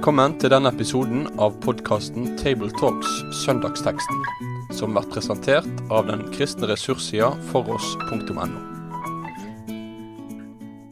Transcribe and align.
Velkommen 0.00 0.32
til 0.40 0.48
denne 0.48 0.70
episoden 0.72 1.26
av 1.44 1.58
podkasten 1.60 2.30
Tabletalks 2.40 3.18
Søndagsteksten, 3.42 4.22
som 4.72 4.94
blir 4.96 5.04
presentert 5.12 5.82
av 5.92 6.06
den 6.08 6.22
kristne 6.32 6.70
ressurssida 6.70 7.28
foross.no. 7.50 8.46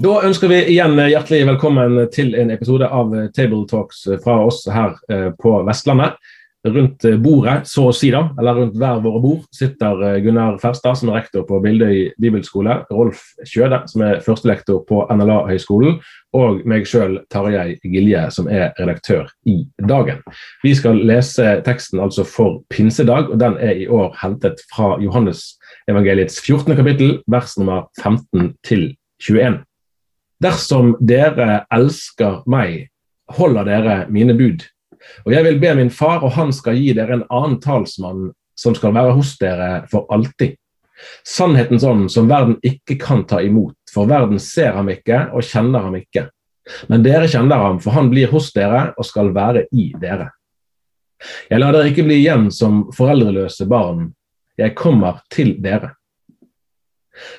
Da 0.05 0.13
ønsker 0.29 0.53
vi 0.53 0.59
igjen 0.75 1.01
hjertelig 1.01 1.47
velkommen 1.49 1.97
til 2.13 2.37
en 2.37 2.53
episode 2.53 2.85
av 2.85 3.17
Tabletalks 3.33 4.05
fra 4.27 4.37
oss 4.45 4.67
her 4.69 5.01
eh, 5.09 5.31
på 5.41 5.55
Vestlandet. 5.65 6.21
Rundt 6.67 7.05
bordet, 7.23 7.69
så 7.71 7.85
å 7.87 7.93
si, 7.95 8.09
da, 8.11 8.25
eller 8.35 8.57
rundt 8.59 8.79
hver 8.81 8.99
våre 9.05 9.21
bord, 9.23 9.43
sitter 9.55 10.01
eh, 10.03 10.17
Gunnar 10.25 10.57
Ferstad, 10.59 10.99
som 10.99 11.13
er 11.13 11.21
rektor 11.21 11.45
på 11.47 11.61
Bildøy 11.63 12.09
bibelskole, 12.19 12.81
Rolf 12.91 13.21
Kjøde, 13.47 13.85
som 13.87 14.03
er 14.03 14.19
førstelektor 14.25 14.81
på 14.89 15.05
NLA-høgskolen, 15.15 16.01
og 16.35 16.65
meg 16.69 16.89
sjøl, 16.91 17.21
Tarjei 17.31 17.77
Gilje, 17.87 18.25
som 18.35 18.51
er 18.51 18.73
redaktør 18.81 19.31
i 19.47 19.61
Dagen. 19.87 20.19
Vi 20.67 20.75
skal 20.77 20.99
lese 21.09 21.61
teksten 21.67 22.03
altså 22.03 22.27
for 22.27 22.59
pinsedag, 22.75 23.31
og 23.31 23.39
den 23.41 23.55
er 23.63 23.79
i 23.79 23.87
år 23.87 24.11
hentet 24.19 24.65
fra 24.73 24.97
Johannes 25.03 25.53
evangeliets 25.89 26.41
14. 26.43 26.75
kapittel, 26.77 27.21
vers 27.31 27.55
nummer 27.61 27.87
15 28.03 28.51
til 28.67 28.91
21. 29.23 29.63
Dersom 30.43 30.97
dere 31.03 31.63
elsker 31.75 32.43
meg, 32.51 32.89
holder 33.39 33.67
dere 33.67 33.97
mine 34.11 34.37
bud. 34.39 34.67
Og 35.27 35.35
jeg 35.35 35.47
vil 35.47 35.61
be 35.63 35.75
min 35.79 35.91
far, 35.95 36.25
og 36.25 36.35
han 36.37 36.53
skal 36.55 36.79
gi 36.79 36.93
dere 36.97 37.19
en 37.19 37.27
annen 37.29 37.59
talsmann 37.63 38.31
som 38.59 38.75
skal 38.75 38.95
være 38.97 39.15
hos 39.19 39.37
dere 39.41 39.71
for 39.91 40.09
alltid. 40.15 40.57
Sannhetens 41.27 41.85
ånd 41.87 42.09
som 42.11 42.27
verden 42.31 42.57
ikke 42.67 42.97
kan 42.99 43.23
ta 43.29 43.39
imot, 43.45 43.77
for 43.93 44.11
verden 44.11 44.41
ser 44.43 44.75
ham 44.75 44.91
ikke 44.91 45.29
og 45.31 45.47
kjenner 45.47 45.87
ham 45.87 45.95
ikke. 46.01 46.27
Men 46.91 47.05
dere 47.07 47.29
kjenner 47.31 47.63
ham, 47.63 47.79
for 47.81 47.95
han 47.97 48.11
blir 48.11 48.33
hos 48.33 48.51
dere 48.57 48.91
og 48.99 49.07
skal 49.07 49.31
være 49.37 49.69
i 49.73 49.93
dere. 50.01 50.33
Jeg 51.51 51.63
lar 51.63 51.75
dere 51.75 51.91
ikke 51.91 52.07
bli 52.07 52.21
igjen 52.21 52.49
som 52.55 52.85
foreldreløse 52.95 53.67
barn, 53.71 54.11
jeg 54.59 54.75
kommer 54.79 55.23
til 55.31 55.57
dere. 55.63 55.95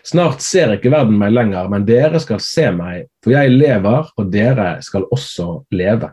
Snart 0.04 0.44
ser 0.44 0.74
ikke 0.76 0.92
verden 0.92 1.16
meg 1.20 1.32
lenger, 1.32 1.70
men 1.72 1.86
dere 1.88 2.20
skal 2.20 2.42
se 2.44 2.68
meg, 2.76 3.08
for 3.24 3.36
jeg 3.36 3.54
lever, 3.54 4.10
og 4.18 4.32
dere 4.32 4.72
skal 4.84 5.08
også 5.08 5.62
leve. 5.76 6.12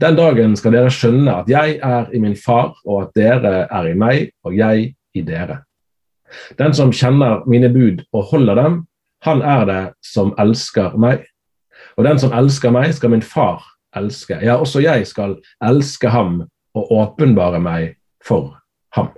Den 0.00 0.16
dagen 0.18 0.56
skal 0.58 0.74
dere 0.76 0.92
skjønne 0.92 1.34
at 1.42 1.50
jeg 1.50 1.78
er 1.82 2.10
i 2.12 2.20
min 2.20 2.36
far, 2.36 2.74
og 2.84 3.06
at 3.06 3.14
dere 3.16 3.54
er 3.64 3.88
i 3.88 3.96
meg, 3.98 4.32
og 4.44 4.56
jeg 4.56 4.92
i 5.14 5.24
dere. 5.24 5.62
Den 6.58 6.74
som 6.76 6.92
kjenner 6.92 7.42
mine 7.48 7.68
bud 7.72 8.04
og 8.12 8.30
holder 8.32 8.60
dem, 8.60 8.80
han 9.24 9.42
er 9.42 9.64
det 9.68 9.82
som 10.04 10.32
elsker 10.40 10.96
meg. 11.00 11.26
Og 11.96 12.06
den 12.06 12.18
som 12.18 12.32
elsker 12.36 12.72
meg, 12.74 12.92
skal 12.94 13.12
min 13.12 13.24
far 13.24 13.62
elske. 13.96 14.38
Ja, 14.42 14.56
også 14.56 14.82
jeg 14.84 15.06
skal 15.06 15.36
elske 15.64 16.10
ham 16.12 16.42
og 16.74 16.92
åpenbare 16.92 17.60
meg 17.62 17.96
for 18.24 18.56
ham. 18.96 19.12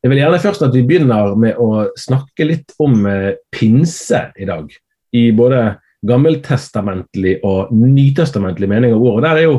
Jeg 0.00 0.12
vil 0.12 0.22
gjerne 0.22 0.40
først 0.40 0.62
at 0.64 0.72
vi 0.72 0.86
begynner 0.86 1.34
med 1.36 1.58
å 1.60 1.90
snakke 1.98 2.46
litt 2.48 2.72
om 2.80 3.04
eh, 3.10 3.34
pinse 3.52 4.30
i 4.40 4.46
dag. 4.48 4.70
I 5.12 5.28
både 5.36 5.74
gammeltestamentlig 6.06 7.38
og 7.46 7.72
nytestamentlig 7.74 8.68
mening 8.70 8.94
av 8.96 9.04
ordet. 9.04 9.24
Der 9.26 9.40
er 9.40 9.46
jo 9.48 9.56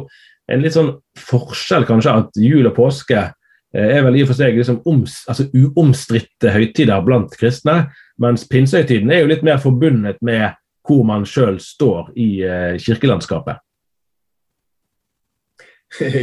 en 0.51 0.63
litt 0.63 0.75
sånn 0.75 0.93
forskjell 1.19 1.85
kanskje 1.89 2.15
at 2.23 2.39
jul 2.41 2.67
og 2.67 2.75
påske 2.77 3.19
eh, 3.21 3.89
er 3.97 4.05
vel 4.05 4.19
i 4.19 4.23
og 4.25 4.31
for 4.31 4.39
seg 4.39 4.57
liksom 4.57 4.81
altså 4.83 5.47
uomstridte 5.53 6.53
høytider 6.53 7.03
blant 7.05 7.35
kristne, 7.37 7.91
mens 8.21 8.47
pinsehøytiden 8.49 9.11
er 9.11 9.23
jo 9.23 9.31
litt 9.31 9.45
mer 9.45 9.61
forbundet 9.61 10.21
med 10.25 10.51
hvor 10.87 11.03
man 11.05 11.27
sjøl 11.29 11.59
står 11.61 12.09
i 12.17 12.29
uh, 12.41 12.77
kirkelandskapet. 12.81 13.61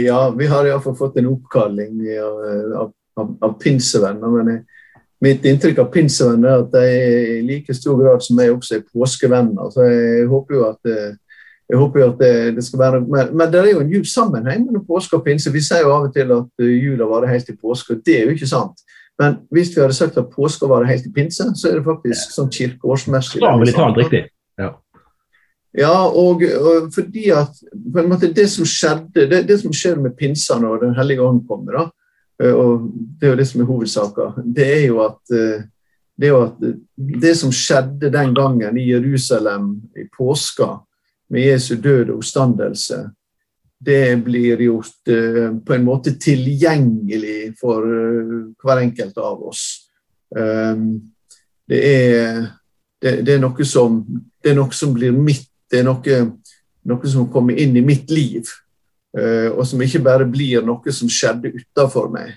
Ja, 0.08 0.30
vi 0.32 0.46
har 0.48 0.64
iallfall 0.64 0.94
fått 0.96 1.18
en 1.20 1.26
oppkalling 1.28 1.98
av, 2.16 2.38
av, 2.80 2.92
av, 3.20 3.32
av 3.44 3.56
pinsevenner. 3.60 4.30
men 4.32 4.48
jeg 4.54 4.77
Mitt 5.24 5.46
inntrykk 5.50 5.80
av 5.82 5.88
pinsevenner 5.90 6.52
er 6.52 6.60
at 6.62 6.74
de 6.74 7.38
i 7.38 7.38
like 7.46 7.74
stor 7.74 7.98
grad 7.98 8.22
som 8.22 8.38
meg 8.38 8.52
også 8.52 8.76
er 8.76 8.84
påskevenner. 8.86 9.72
Så 9.74 9.86
jeg 9.88 10.28
håper 10.30 10.54
jo 10.54 10.66
at, 10.68 10.92
jeg 11.68 11.80
håper 11.80 12.02
jo 12.02 12.10
at 12.12 12.22
det, 12.22 12.34
det, 12.58 12.64
skal 12.64 12.82
være 12.84 13.00
mer. 13.02 13.32
men 13.32 13.50
det 13.50 13.60
er 13.60 13.72
jo 13.72 13.82
en 13.82 13.90
djup 13.90 14.06
sammenheng 14.06 14.68
mellom 14.68 14.86
påske 14.86 15.18
og 15.18 15.24
pinse. 15.26 15.50
Vi 15.50 15.64
sier 15.64 15.82
jo 15.82 15.90
av 15.96 16.06
og 16.06 16.14
til 16.14 16.30
at 16.36 16.64
jula 16.68 17.10
varer 17.10 17.34
helt 17.34 17.50
til 17.50 17.58
påske, 17.58 17.96
og 17.96 18.06
det 18.06 18.20
er 18.20 18.28
jo 18.28 18.38
ikke 18.38 18.50
sant. 18.50 18.86
Men 19.18 19.40
hvis 19.50 19.74
vi 19.74 19.82
hadde 19.82 19.98
sagt 19.98 20.20
at 20.22 20.30
påska 20.30 20.70
varer 20.70 20.92
helt 20.92 21.02
til 21.08 21.14
pinse, 21.16 21.50
så 21.58 21.70
er 21.72 21.80
det 21.80 21.86
faktisk 21.88 22.38
sånn 22.38 22.54
kirkeårsmessig. 22.54 23.42
riktig. 23.98 24.28
Ja. 24.58 24.76
Ja, 25.78 25.96
og, 26.06 26.46
og, 26.46 26.92
fordi 26.94 27.28
at 27.34 27.58
på 27.74 28.00
en 28.00 28.08
måte 28.10 28.30
det 28.34 28.46
som 28.50 28.66
skjedde, 28.66 29.26
det, 29.30 29.42
det 29.50 29.58
som 29.60 29.74
skjer 29.74 29.98
med 30.00 30.14
pinsa 30.18 30.56
når 30.62 30.86
Den 30.86 30.94
hellige 30.96 31.26
ånd 31.26 31.42
kommer, 31.50 31.74
da, 31.74 31.82
Eh, 31.82 31.97
og 32.38 32.86
det 33.18 33.26
er 33.26 33.32
jo 33.32 33.38
det 33.40 33.48
som 33.50 33.62
er 33.62 33.68
hovedsaka. 33.68 34.28
Det 34.44 34.66
er 34.66 34.84
jo 34.86 35.00
at 35.02 35.34
eh, 35.34 35.64
det, 36.18 36.30
at 36.34 36.60
det 37.22 37.34
som 37.38 37.52
skjedde 37.54 38.10
den 38.10 38.34
gangen 38.34 38.78
i 38.78 38.88
Jerusalem 38.90 39.70
i 39.96 40.08
påska, 40.16 40.78
med 41.30 41.44
Jesu 41.44 41.74
død 41.76 42.08
og 42.08 42.22
oppstandelse, 42.22 43.02
det 43.84 44.16
blir 44.24 44.62
gjort 44.64 45.10
uh, 45.12 45.50
på 45.60 45.74
en 45.74 45.84
måte 45.84 46.14
tilgjengelig 46.18 47.52
for 47.60 47.84
hver 48.64 48.80
enkelt 48.80 49.20
av 49.20 49.42
oss. 49.50 49.66
Det, 50.32 51.78
er, 51.78 52.40
det, 53.02 53.12
det, 53.28 53.36
er 53.36 53.68
som, 53.68 54.00
det 54.42 54.50
er 54.50 54.56
noe 54.56 54.72
som 54.74 54.96
blir 54.96 55.12
mitt, 55.12 55.46
det 55.70 55.82
er 55.82 55.86
noe, 55.86 56.18
noe 56.88 57.12
som 57.12 57.28
kommer 57.30 57.60
inn 57.60 57.76
i 57.76 57.84
mitt 57.84 58.10
liv. 58.10 58.48
Eh, 59.16 59.48
og 59.54 59.64
som 59.66 59.80
ikke 59.82 60.02
bare 60.04 60.26
blir 60.28 60.64
noe 60.64 60.92
som 60.92 61.08
skjedde 61.08 61.54
utafor 61.56 62.10
meg. 62.12 62.34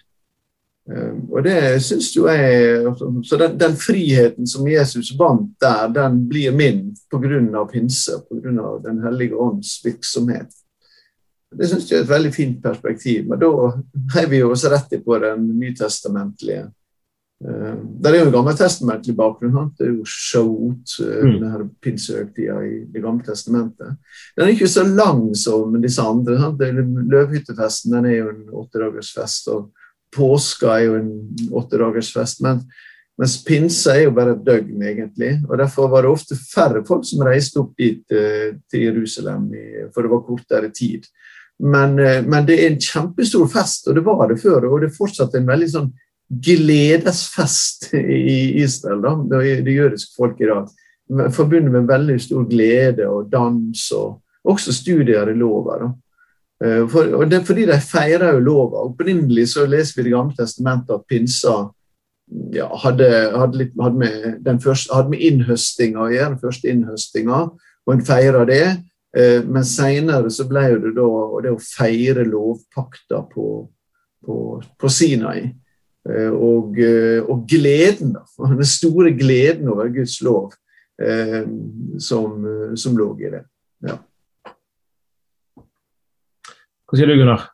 Eh, 0.89 1.13
og 1.29 1.43
det 1.45 1.57
syns 1.83 2.09
jo 2.15 2.25
jeg 2.31 2.93
Så 3.27 3.37
den, 3.37 3.57
den, 3.59 3.75
friheten 3.77 4.47
som 4.47 4.67
Jesus 4.67 5.11
vant 5.19 5.51
der, 5.61 5.91
den 5.93 6.23
blir 6.29 6.55
min 6.55 6.95
pga. 7.11 7.65
pinse, 7.71 8.21
pga. 8.29 8.77
Den 8.83 9.03
hellige 9.03 9.35
ånds 9.35 9.79
virksomhet. 9.85 10.49
Det 11.51 11.67
syns 11.67 11.89
jeg 11.91 11.99
er 11.99 12.03
et 12.05 12.09
veldig 12.09 12.33
fint 12.33 12.61
perspektiv. 12.63 13.27
Men 13.27 13.39
da 13.39 13.51
er 14.21 14.27
vi 14.31 14.39
jo 14.39 14.51
oss 14.51 14.63
rett 14.65 14.95
på 15.03 15.17
den 15.19 15.49
nytestamentlige 15.59 16.69
det 17.41 18.09
er 18.09 18.19
jo 18.19 18.25
en 18.27 18.33
gammeltestamentlig 18.35 19.15
bakgrunn. 19.17 19.71
Det 19.77 19.87
er 19.87 19.95
jo 19.95 20.05
Shaut, 20.05 20.93
uh, 21.01 21.23
mm. 21.25 21.37
denne 21.39 21.67
pinsehøgtida 21.81 22.59
i 22.67 22.73
Det 22.93 23.01
gamle 23.01 23.25
testamentet. 23.25 23.97
Den 24.37 24.45
er 24.45 24.53
ikke 24.53 24.69
så 24.69 24.83
lang 24.85 25.23
som 25.37 25.73
disse 25.81 26.05
andre. 26.05 26.37
Sant? 26.37 26.61
Løvhyttefesten 26.61 27.97
den 27.97 28.09
er 28.11 28.17
jo 28.19 28.29
en 28.35 28.43
åttedagersfest, 28.61 29.49
og 29.55 29.71
påska 30.13 30.75
er 30.75 30.85
jo 30.85 30.99
en 30.99 31.09
åttedagersfest. 31.61 32.43
Men, 32.45 32.61
mens 33.17 33.39
pinse 33.45 33.89
er 33.95 34.05
jo 34.05 34.13
bare 34.17 34.35
et 34.35 34.45
døgn, 34.45 34.85
egentlig. 34.91 35.33
og 35.49 35.57
Derfor 35.63 35.89
var 35.89 36.05
det 36.05 36.13
ofte 36.13 36.37
færre 36.37 36.85
folk 36.85 37.09
som 37.09 37.25
reiste 37.25 37.61
opp 37.63 37.73
dit 37.79 38.05
uh, 38.13 38.53
til 38.69 38.85
Jerusalem, 38.85 39.49
for 39.95 40.05
det 40.05 40.13
var 40.13 40.23
kortere 40.29 40.69
tid. 40.69 41.09
Men, 41.61 41.93
men, 41.93 42.45
det 42.45 42.55
er 42.57 42.71
en 42.71 42.79
kjempestor 42.81 43.49
fest, 43.49 43.85
og 43.89 43.97
det 43.97 44.05
var 44.05 44.23
det 44.29 44.39
før. 44.41 44.65
Og 44.69 44.79
det 44.81 44.89
er 44.89 44.95
fortsatt 44.95 45.35
en 45.37 45.49
veldig 45.49 45.73
sånn 45.73 45.91
gledesfest 46.31 47.89
i 47.93 48.63
Israel, 48.63 49.01
da, 49.03 49.15
det, 49.31 49.61
det 49.65 49.75
jødiske 49.75 50.15
folk 50.17 50.39
i 50.39 50.47
dag. 50.47 50.69
Forbundet 51.35 51.73
med 51.73 51.89
veldig 51.89 52.15
stor 52.23 52.45
glede 52.47 53.07
og 53.09 53.27
dans, 53.31 53.83
og 53.91 54.21
også 54.47 54.73
studier 54.73 55.27
i 55.27 55.35
lova. 55.35 55.77
Da. 55.81 55.89
Eh, 56.63 56.83
for, 56.89 57.09
og 57.17 57.27
det 57.27 57.41
er 57.41 57.47
fordi 57.47 57.65
de 57.67 57.79
feirer 57.83 58.37
jo 58.37 58.45
lova. 58.45 58.85
Opprinnelig 58.87 59.49
så 59.55 59.65
leser 59.67 59.97
vi 59.97 60.07
Det 60.07 60.15
gamle 60.15 60.37
testamentet 60.37 60.95
at 60.95 61.07
pinsa 61.09 61.55
ja, 62.53 62.69
hadde, 62.83 63.09
hadde, 63.35 63.57
litt, 63.59 63.73
hadde, 63.81 63.97
med 63.97 64.63
første, 64.63 64.93
hadde, 64.95 65.11
med 65.11 65.25
innhøstinga 65.27 66.05
å 66.05 66.11
gjøre, 66.13 66.29
den 66.29 66.39
første 66.39 66.71
innhøstinga, 66.71 67.41
og 67.85 67.93
en 67.93 68.05
feirer 68.07 68.47
det. 68.47 68.65
Eh, 69.17 69.41
men 69.43 69.67
seinere 69.67 70.31
så 70.31 70.47
ble 70.47 70.63
det 70.79 70.93
da 70.95 71.09
det 71.43 71.51
å 71.51 71.59
feire 71.59 72.23
lovpakta 72.23 73.25
på, 73.33 73.47
på, 74.23 74.37
på 74.79 74.91
Sinai. 74.93 75.49
Eh, 76.09 76.33
og, 76.33 76.79
eh, 76.81 77.21
og, 77.21 77.45
gleden, 77.49 78.15
den 78.57 78.65
store 78.67 79.13
gleden 79.13 79.69
over 79.69 79.91
Guds 79.93 80.17
lov 80.25 80.53
eh, 81.01 81.43
som, 82.01 82.45
som, 82.75 82.97
lå 82.97 83.13
i 83.21 83.33
det. 83.35 83.43
Ja. 83.85 83.99
Hva 86.89 86.97
sier 86.97 87.09
du, 87.09 87.19
Gunnar? 87.19 87.51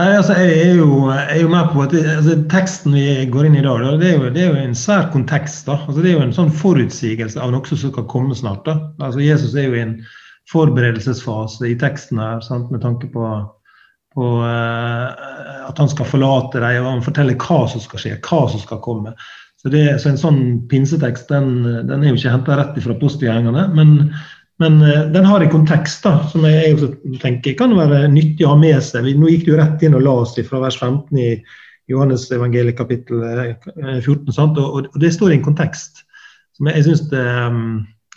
Nei, 0.00 0.08
altså, 0.16 0.34
jeg, 0.38 0.56
er 0.64 0.78
jo, 0.78 0.88
jeg 1.10 1.36
er 1.36 1.40
jo 1.42 1.52
med 1.52 1.70
på 1.74 1.82
at 1.84 1.92
det, 1.92 2.02
altså, 2.08 2.34
Teksten 2.50 2.94
vi 2.96 3.04
går 3.30 3.48
inn 3.48 3.58
i 3.58 3.60
i 3.60 3.66
dag, 3.66 3.82
det 4.00 4.08
er, 4.08 4.16
jo, 4.16 4.32
det 4.32 4.42
er 4.42 4.50
jo 4.50 4.64
en 4.64 4.76
svær 4.78 5.10
kontekst. 5.12 5.66
da. 5.68 5.78
Altså, 5.86 6.00
det 6.00 6.10
er 6.10 6.18
jo 6.18 6.24
en 6.24 6.34
sånn 6.34 6.52
forutsigelse 6.62 7.40
av 7.42 7.54
noe 7.54 7.68
som 7.68 7.78
skal 7.78 8.08
komme 8.10 8.34
snart. 8.38 8.64
da. 8.66 8.78
Altså, 8.98 9.22
Jesus 9.22 9.54
er 9.54 9.68
jo 9.68 9.78
i 9.78 9.84
en 9.84 9.96
forberedelsesfase 10.50 11.68
i 11.68 11.78
teksten 11.78 12.18
her, 12.22 12.40
sant? 12.42 12.72
med 12.74 12.82
tanke 12.82 13.10
på 13.12 13.26
på 14.14 14.26
uh, 14.42 15.68
at 15.68 15.78
han 15.78 15.90
skal 15.92 16.08
forlate 16.08 16.62
dem, 16.62 16.82
og 16.82 16.90
han 16.96 17.06
forteller 17.06 17.38
hva 17.38 17.62
som 17.70 17.82
skal 17.84 18.02
skje, 18.02 18.16
hva 18.26 18.42
som 18.50 18.62
skal 18.62 18.82
komme. 18.84 19.14
Så, 19.60 19.70
det, 19.72 19.84
så 20.00 20.10
En 20.10 20.20
sånn 20.20 20.42
pinsetekst 20.70 21.30
den, 21.30 21.62
den 21.86 22.02
er 22.02 22.10
jo 22.10 22.18
ikke 22.18 22.32
henta 22.32 22.58
rett 22.58 22.78
fra 22.80 22.96
postgjengene, 22.96 23.66
men, 23.76 23.96
men 24.62 24.78
den 25.12 25.28
har 25.28 25.44
en 25.44 25.52
kontekst 25.52 26.06
da, 26.06 26.14
som 26.32 26.46
jeg 26.48 26.78
også 26.78 27.18
tenker 27.20 27.58
kan 27.58 27.76
være 27.76 28.06
nyttig 28.10 28.48
å 28.48 28.54
ha 28.54 28.60
med 28.60 28.80
seg. 28.84 29.10
Nå 29.20 29.28
gikk 29.28 29.44
du 29.50 29.52
rett 29.60 29.84
inn 29.84 29.98
og 29.98 30.06
la 30.06 30.16
oss 30.22 30.32
fra 30.48 30.62
vers 30.64 30.80
15 30.80 31.20
i 31.20 31.30
Johannes 31.90 32.28
evangeliet 32.32 32.78
kapittel 32.78 33.22
14. 33.24 34.32
Sant? 34.32 34.58
Og, 34.60 34.86
og, 34.86 35.00
det 35.02 35.12
står 35.14 35.34
i 35.34 35.40
en 35.40 35.46
kontekst 35.46 36.04
som 36.56 36.68
jeg, 36.68 36.80
jeg 36.80 36.88
synes 36.88 37.04
det, 37.12 37.26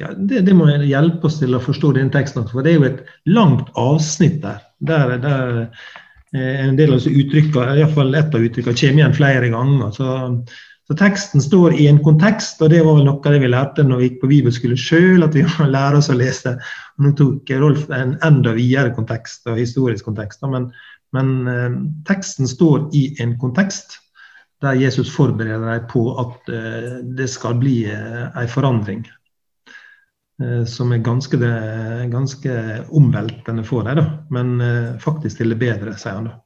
ja, 0.01 0.09
det, 0.17 0.41
det, 0.47 0.53
må 0.57 0.67
hjelpe 0.71 1.29
oss 1.29 1.39
til 1.41 1.53
å 1.53 1.61
forstå 1.61 1.93
den 1.99 2.11
teksten. 2.13 2.47
For 2.49 2.65
det 2.65 2.73
er 2.73 2.79
jo 2.79 2.89
et 2.89 3.01
langt 3.29 3.69
avsnitt 3.77 4.41
der. 4.41 4.63
Der, 4.83 5.17
der 5.21 5.67
en 6.33 6.77
del 6.79 6.95
av 6.95 6.97
disse 6.97 7.13
uttrykkene, 7.13 7.77
iallfall 7.77 8.15
ett 8.17 8.33
av 8.33 8.41
uttrykkene, 8.41 8.77
kommer 8.79 9.03
igjen 9.03 9.17
flere 9.17 9.51
ganger. 9.53 9.91
Så, 9.93 10.15
så, 10.89 10.97
teksten 10.97 11.43
står 11.45 11.77
i 11.77 11.87
en 11.91 12.01
kontekst, 12.03 12.61
og 12.65 12.73
det 12.73 12.81
var 12.85 12.97
vel 12.97 13.05
noe 13.05 13.21
av 13.21 13.35
det 13.35 13.43
vi 13.43 13.51
lærte 13.53 13.85
når 13.85 14.01
vi 14.01 14.09
gikk 14.09 14.19
på 14.23 14.31
bibelskole 14.33 14.79
sjøl, 14.79 15.25
at 15.27 15.37
vi 15.37 15.45
må 15.51 15.69
lære 15.69 16.01
oss 16.01 16.09
å 16.09 16.17
lese. 16.17 16.57
Nå 16.97 17.13
tok 17.19 17.53
Rolf 17.61 17.85
en 17.93 18.17
enda 18.25 18.57
videre 18.57 18.95
kontekst, 18.97 19.45
og 19.45 19.61
historisk 19.61 20.09
kontekst. 20.09 20.41
Men, 20.49 20.71
men 21.13 21.35
eh, 21.51 21.81
teksten 22.09 22.49
står 22.49 22.89
i 22.97 23.11
en 23.21 23.37
kontekst 23.41 23.99
der 24.63 24.79
Jesus 24.79 25.09
forbereder 25.11 25.67
deg 25.67 25.89
på 25.91 26.07
at 26.23 26.49
eh, 26.49 26.93
det 27.13 27.27
skal 27.29 27.59
bli 27.61 27.83
eh, 27.91 28.23
en 28.31 28.49
forandring. 28.49 29.03
Eh, 30.43 30.65
som 30.65 30.91
er 30.91 30.97
ganske, 30.97 31.37
ganske 32.11 32.53
omveltende 32.89 33.63
for 33.63 33.83
da. 33.83 34.05
men 34.29 34.61
eh, 34.61 34.99
faktisk 34.99 35.37
til 35.37 35.53
det 35.53 35.59
bedre, 35.61 35.95
sier 35.97 36.17
han 36.17 36.29
da. 36.29 36.37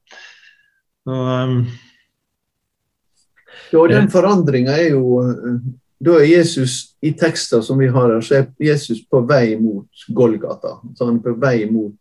Så, 1.08 1.16
um, 1.16 1.62
ja, 3.72 3.84
den 3.88 4.10
forandringa 4.12 4.74
er 4.76 4.90
jo 4.92 5.22
Da 5.98 6.14
er 6.20 6.28
Jesus 6.28 6.94
i 7.02 7.10
tekster 7.18 7.62
som 7.64 7.78
vi 7.80 7.88
har 7.90 8.12
her, 8.12 8.20
så 8.22 8.34
er 8.36 8.44
Jesus 8.62 9.00
på 9.10 9.24
vei 9.26 9.56
mot 9.58 10.04
Golgata. 10.14 10.76
Så 10.94 11.08
han 11.08 11.16
er 11.16 11.24
på 11.24 11.32
vei 11.42 11.64
mot 11.66 11.96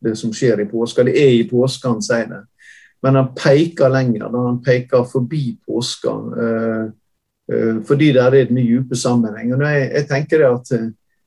det 0.00 0.14
som 0.16 0.32
skjer 0.32 0.62
i 0.62 0.68
påska. 0.70 1.04
Det 1.04 1.12
er 1.20 1.34
i 1.34 1.48
påska 1.50 1.90
han 1.90 2.00
sier 2.00 2.30
det. 2.30 2.38
Men 3.04 3.18
han 3.20 3.34
peker 3.36 3.92
lenger. 3.92 4.30
Da 4.32 4.46
han 4.46 4.62
peker 4.64 5.04
forbi 5.04 5.58
påska. 5.68 6.14
fordi 7.84 8.12
det 8.12 8.22
er 8.24 8.38
den 8.48 8.56
dype 8.56 8.96
sammenhengen. 8.96 9.60
Jeg, 9.60 9.90
jeg 9.92 10.08
tenker 10.08 10.46
at 10.48 10.72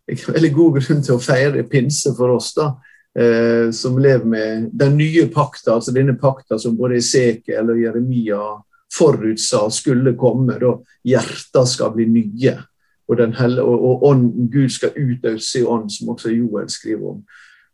veldig 0.09 0.53
god 0.53 0.79
grunn 0.79 1.03
til 1.05 1.15
å 1.15 1.23
feire 1.23 1.65
pinse 1.69 2.13
for 2.17 2.35
oss, 2.35 2.53
da, 2.57 2.71
eh, 3.19 3.69
som 3.75 3.97
lever 3.97 4.25
med 4.25 4.69
den 4.73 4.97
nye 4.97 5.27
pakta, 5.33 5.75
altså 5.75 5.93
denne 5.95 6.17
pakta 6.19 6.59
som 6.59 6.77
både 6.77 6.99
Esekiel 6.99 7.73
og 7.73 7.81
Jeremia 7.81 8.41
forutsa 8.93 9.69
skulle 9.69 10.15
komme. 10.17 10.59
da 10.59 10.73
Hjerter 11.05 11.65
skal 11.65 11.93
bli 11.95 12.05
nye. 12.09 12.57
Og, 13.09 13.17
den 13.17 13.33
helle, 13.33 13.63
og, 13.65 13.85
og 13.85 14.03
ånden, 14.05 14.51
Gud 14.53 14.69
skal 14.69 14.93
utøse 14.93 15.59
i 15.59 15.65
ånd, 15.65 15.89
som 15.89 16.11
også 16.13 16.29
Joel 16.29 16.67
skriver 16.69 17.15
om. 17.15 17.23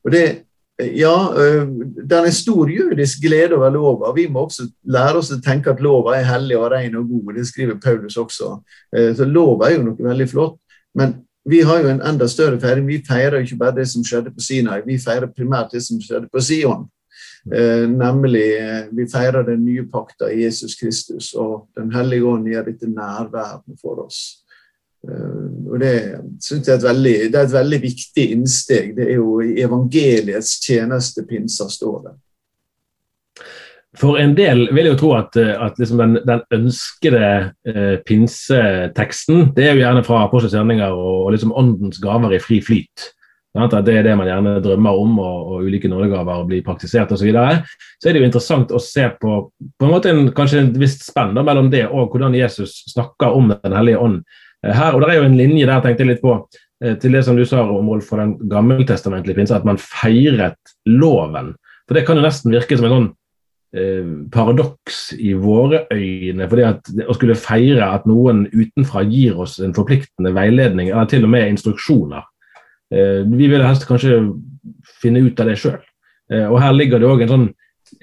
Og 0.05 0.11
det, 0.13 0.45
ja, 0.79 1.15
eh, 1.35 1.67
Det 2.07 2.17
er 2.17 2.25
en 2.25 2.31
stor 2.31 2.69
jødisk 2.69 3.21
glede 3.21 3.55
over 3.55 3.69
lova. 3.69 4.13
Vi 4.15 4.27
må 4.27 4.45
også 4.45 4.67
lære 4.83 5.17
oss 5.17 5.31
å 5.31 5.41
tenke 5.41 5.71
at 5.71 5.81
lova 5.83 6.17
er 6.17 6.27
hellig 6.27 6.57
og 6.57 6.71
ren 6.71 6.95
og 6.95 7.09
god. 7.09 7.33
Det 7.35 7.47
skriver 7.47 7.79
Paulus 7.83 8.17
også. 8.17 8.61
Eh, 8.95 9.13
så 9.15 9.25
Lova 9.25 9.69
er 9.69 9.77
jo 9.77 9.83
noe 9.83 10.09
veldig 10.09 10.29
flott. 10.29 10.59
Men 10.95 11.15
vi 11.49 11.61
har 11.61 11.81
jo 11.81 11.89
en 11.89 12.01
enda 12.01 12.27
større 12.27 12.59
feiring. 12.59 12.87
Vi 12.87 13.03
feirer 13.07 13.43
ikke 13.43 13.59
bare 13.59 13.75
det 13.75 13.87
som 13.91 14.03
skjedde 14.05 14.33
på 14.33 14.41
Sinai, 14.41 14.81
vi 14.85 14.97
feirer 14.97 15.29
primært 15.29 15.75
det 15.75 15.83
som 15.85 16.01
skjedde 16.01 16.29
på 16.33 16.41
Sion. 16.41 16.87
Eh, 17.53 17.85
nemlig 17.89 18.47
eh, 18.57 18.87
vi 18.91 19.05
feirer 19.05 19.45
den 19.45 19.61
nye 19.65 19.83
pakta 19.91 20.31
i 20.33 20.41
Jesus 20.43 20.73
Kristus, 20.79 21.33
og 21.33 21.67
Den 21.77 21.93
hellige 21.93 22.25
ånd 22.25 22.49
gjør 22.49 22.65
dette 22.71 22.89
nærværende 22.89 23.77
for 23.81 24.01
oss. 24.07 24.41
Eh, 25.05 25.69
og 25.69 25.79
Det 25.79 25.95
synes 26.41 26.67
jeg 26.67 26.73
er 26.73 26.79
et 26.79 26.89
veldig, 26.89 27.15
det 27.33 27.39
er 27.39 27.45
et 27.45 27.57
veldig 27.59 27.81
viktig 27.81 28.29
innsteg. 28.31 28.95
Det 28.97 29.09
er 29.09 29.19
jo 29.19 29.39
i 29.45 29.59
evangeliets 29.61 30.57
tjeneste 30.65 31.27
pinsa 31.29 31.69
står 31.69 31.99
det. 32.07 32.15
For 33.99 34.19
en 34.19 34.33
del 34.35 34.65
vil 34.73 34.87
jeg 34.87 34.95
jo 34.95 34.99
tro 34.99 35.11
at, 35.17 35.35
eh, 35.39 35.53
at 35.55 35.77
liksom 35.79 36.01
den, 36.01 36.15
den, 36.27 36.41
ønskede 36.55 37.27
eh, 37.67 37.97
pinseteksten 38.07 39.51
det 39.55 39.67
er 39.67 39.75
jo 39.75 39.83
gjerne 39.83 40.03
fra 40.07 40.23
Apostelens 40.25 40.55
gjerninger 40.57 40.95
og, 40.95 41.27
og 41.27 41.35
liksom 41.35 41.53
åndens 41.55 42.01
gaver 42.03 42.35
i 42.35 42.41
fri 42.43 42.59
flyt. 42.63 43.11
At 43.55 43.71
det 43.87 43.93
er 43.95 44.03
det 44.03 44.15
man 44.19 44.27
gjerne 44.27 44.57
drømmer 44.59 44.97
om, 44.99 45.13
og, 45.23 45.35
og 45.47 45.67
ulike 45.69 45.87
nådegaver 45.87 46.43
blir 46.49 46.63
praktisert 46.65 47.13
osv. 47.15 47.21
Så, 47.21 47.27
videre. 47.29 47.61
så 48.01 48.09
er 48.09 48.15
det 48.15 48.21
jo 48.21 48.27
interessant 48.27 48.73
å 48.75 48.81
se 48.83 49.07
på 49.21 49.37
på 49.55 49.87
en 49.87 49.93
måte 49.93 50.11
en, 50.11 50.27
kanskje 50.35 50.59
en 50.59 50.73
visst 50.79 51.05
spenn 51.07 51.37
mellom 51.37 51.71
det 51.71 51.85
og 51.87 52.11
hvordan 52.11 52.35
Jesus 52.35 52.81
snakker 52.91 53.31
om 53.37 53.53
Den 53.53 53.75
hellige 53.77 54.01
ånd 54.01 54.21
eh, 54.65 54.75
her. 54.75 54.95
Og 54.95 55.01
Det 55.01 55.13
er 55.13 55.21
jo 55.21 55.29
en 55.29 55.39
linje 55.39 55.69
der 55.69 55.83
tenkte 55.83 56.03
jeg 56.03 56.11
litt 56.11 56.25
på 56.25 56.35
eh, 56.83 56.97
til 56.99 57.15
det 57.15 57.23
som 57.27 57.39
du 57.39 57.45
sa 57.47 57.63
om 57.63 57.93
Rolf, 57.93 58.09
for 58.11 58.19
den 58.19 58.35
gammeltestamentlige 58.51 59.39
pinse, 59.39 59.55
at 59.55 59.67
man 59.67 59.79
feiret 59.79 60.75
loven. 60.89 61.53
For 61.87 61.95
Det 61.95 62.03
kan 62.07 62.19
jo 62.19 62.25
nesten 62.27 62.51
virke 62.51 62.75
som 62.75 62.89
en 62.89 62.97
sånn 62.97 63.13
paradoks 64.31 65.13
i 65.19 65.33
våre 65.35 65.81
øyne. 65.91 66.45
fordi 66.47 66.63
at 66.63 66.91
Å 67.09 67.15
skulle 67.17 67.35
feire 67.35 67.89
at 67.91 68.05
noen 68.07 68.45
utenfra 68.53 69.01
gir 69.03 69.35
oss 69.43 69.57
en 69.59 69.73
forpliktende 69.75 70.31
veiledning, 70.31 70.89
eller 70.89 71.09
til 71.11 71.25
og 71.27 71.33
med 71.33 71.49
instruksjoner. 71.49 72.23
Eh, 72.93 73.25
vi 73.25 73.49
vil 73.49 73.65
helst 73.65 73.87
kanskje 73.89 74.19
finne 75.01 75.23
ut 75.25 75.39
av 75.41 75.49
det 75.49 75.57
sjøl. 75.61 75.79
Eh, 76.31 76.45
og 76.45 76.59
her 76.61 76.75
ligger 76.75 77.01
det 77.01 77.09
òg 77.09 77.25
en 77.25 77.33
sånn 77.33 77.47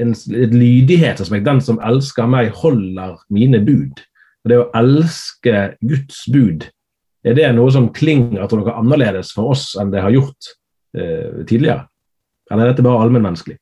en, 0.00 0.14
et 0.14 0.54
lydighetsaspekt. 0.54 1.46
Den 1.46 1.62
som 1.64 1.80
elsker 1.84 2.30
meg, 2.30 2.52
holder 2.62 3.18
mine 3.34 3.62
bud. 3.64 4.02
Og 4.42 4.50
Det 4.50 4.58
å 4.58 4.70
elske 4.78 5.64
Guds 5.86 6.24
bud, 6.32 6.68
er 7.22 7.38
det 7.38 7.52
noe 7.54 7.70
som 7.70 7.92
klinger 7.94 8.46
til 8.50 8.62
noe 8.62 8.74
annerledes 8.74 9.30
for 9.34 9.54
oss 9.54 9.76
enn 9.78 9.92
det 9.92 10.02
har 10.02 10.14
gjort 10.14 10.54
eh, 10.98 11.44
tidligere? 11.46 11.86
Eller 12.50 12.66
er 12.66 12.72
dette 12.72 12.84
bare 12.84 13.04
allmennmenneskelig? 13.04 13.60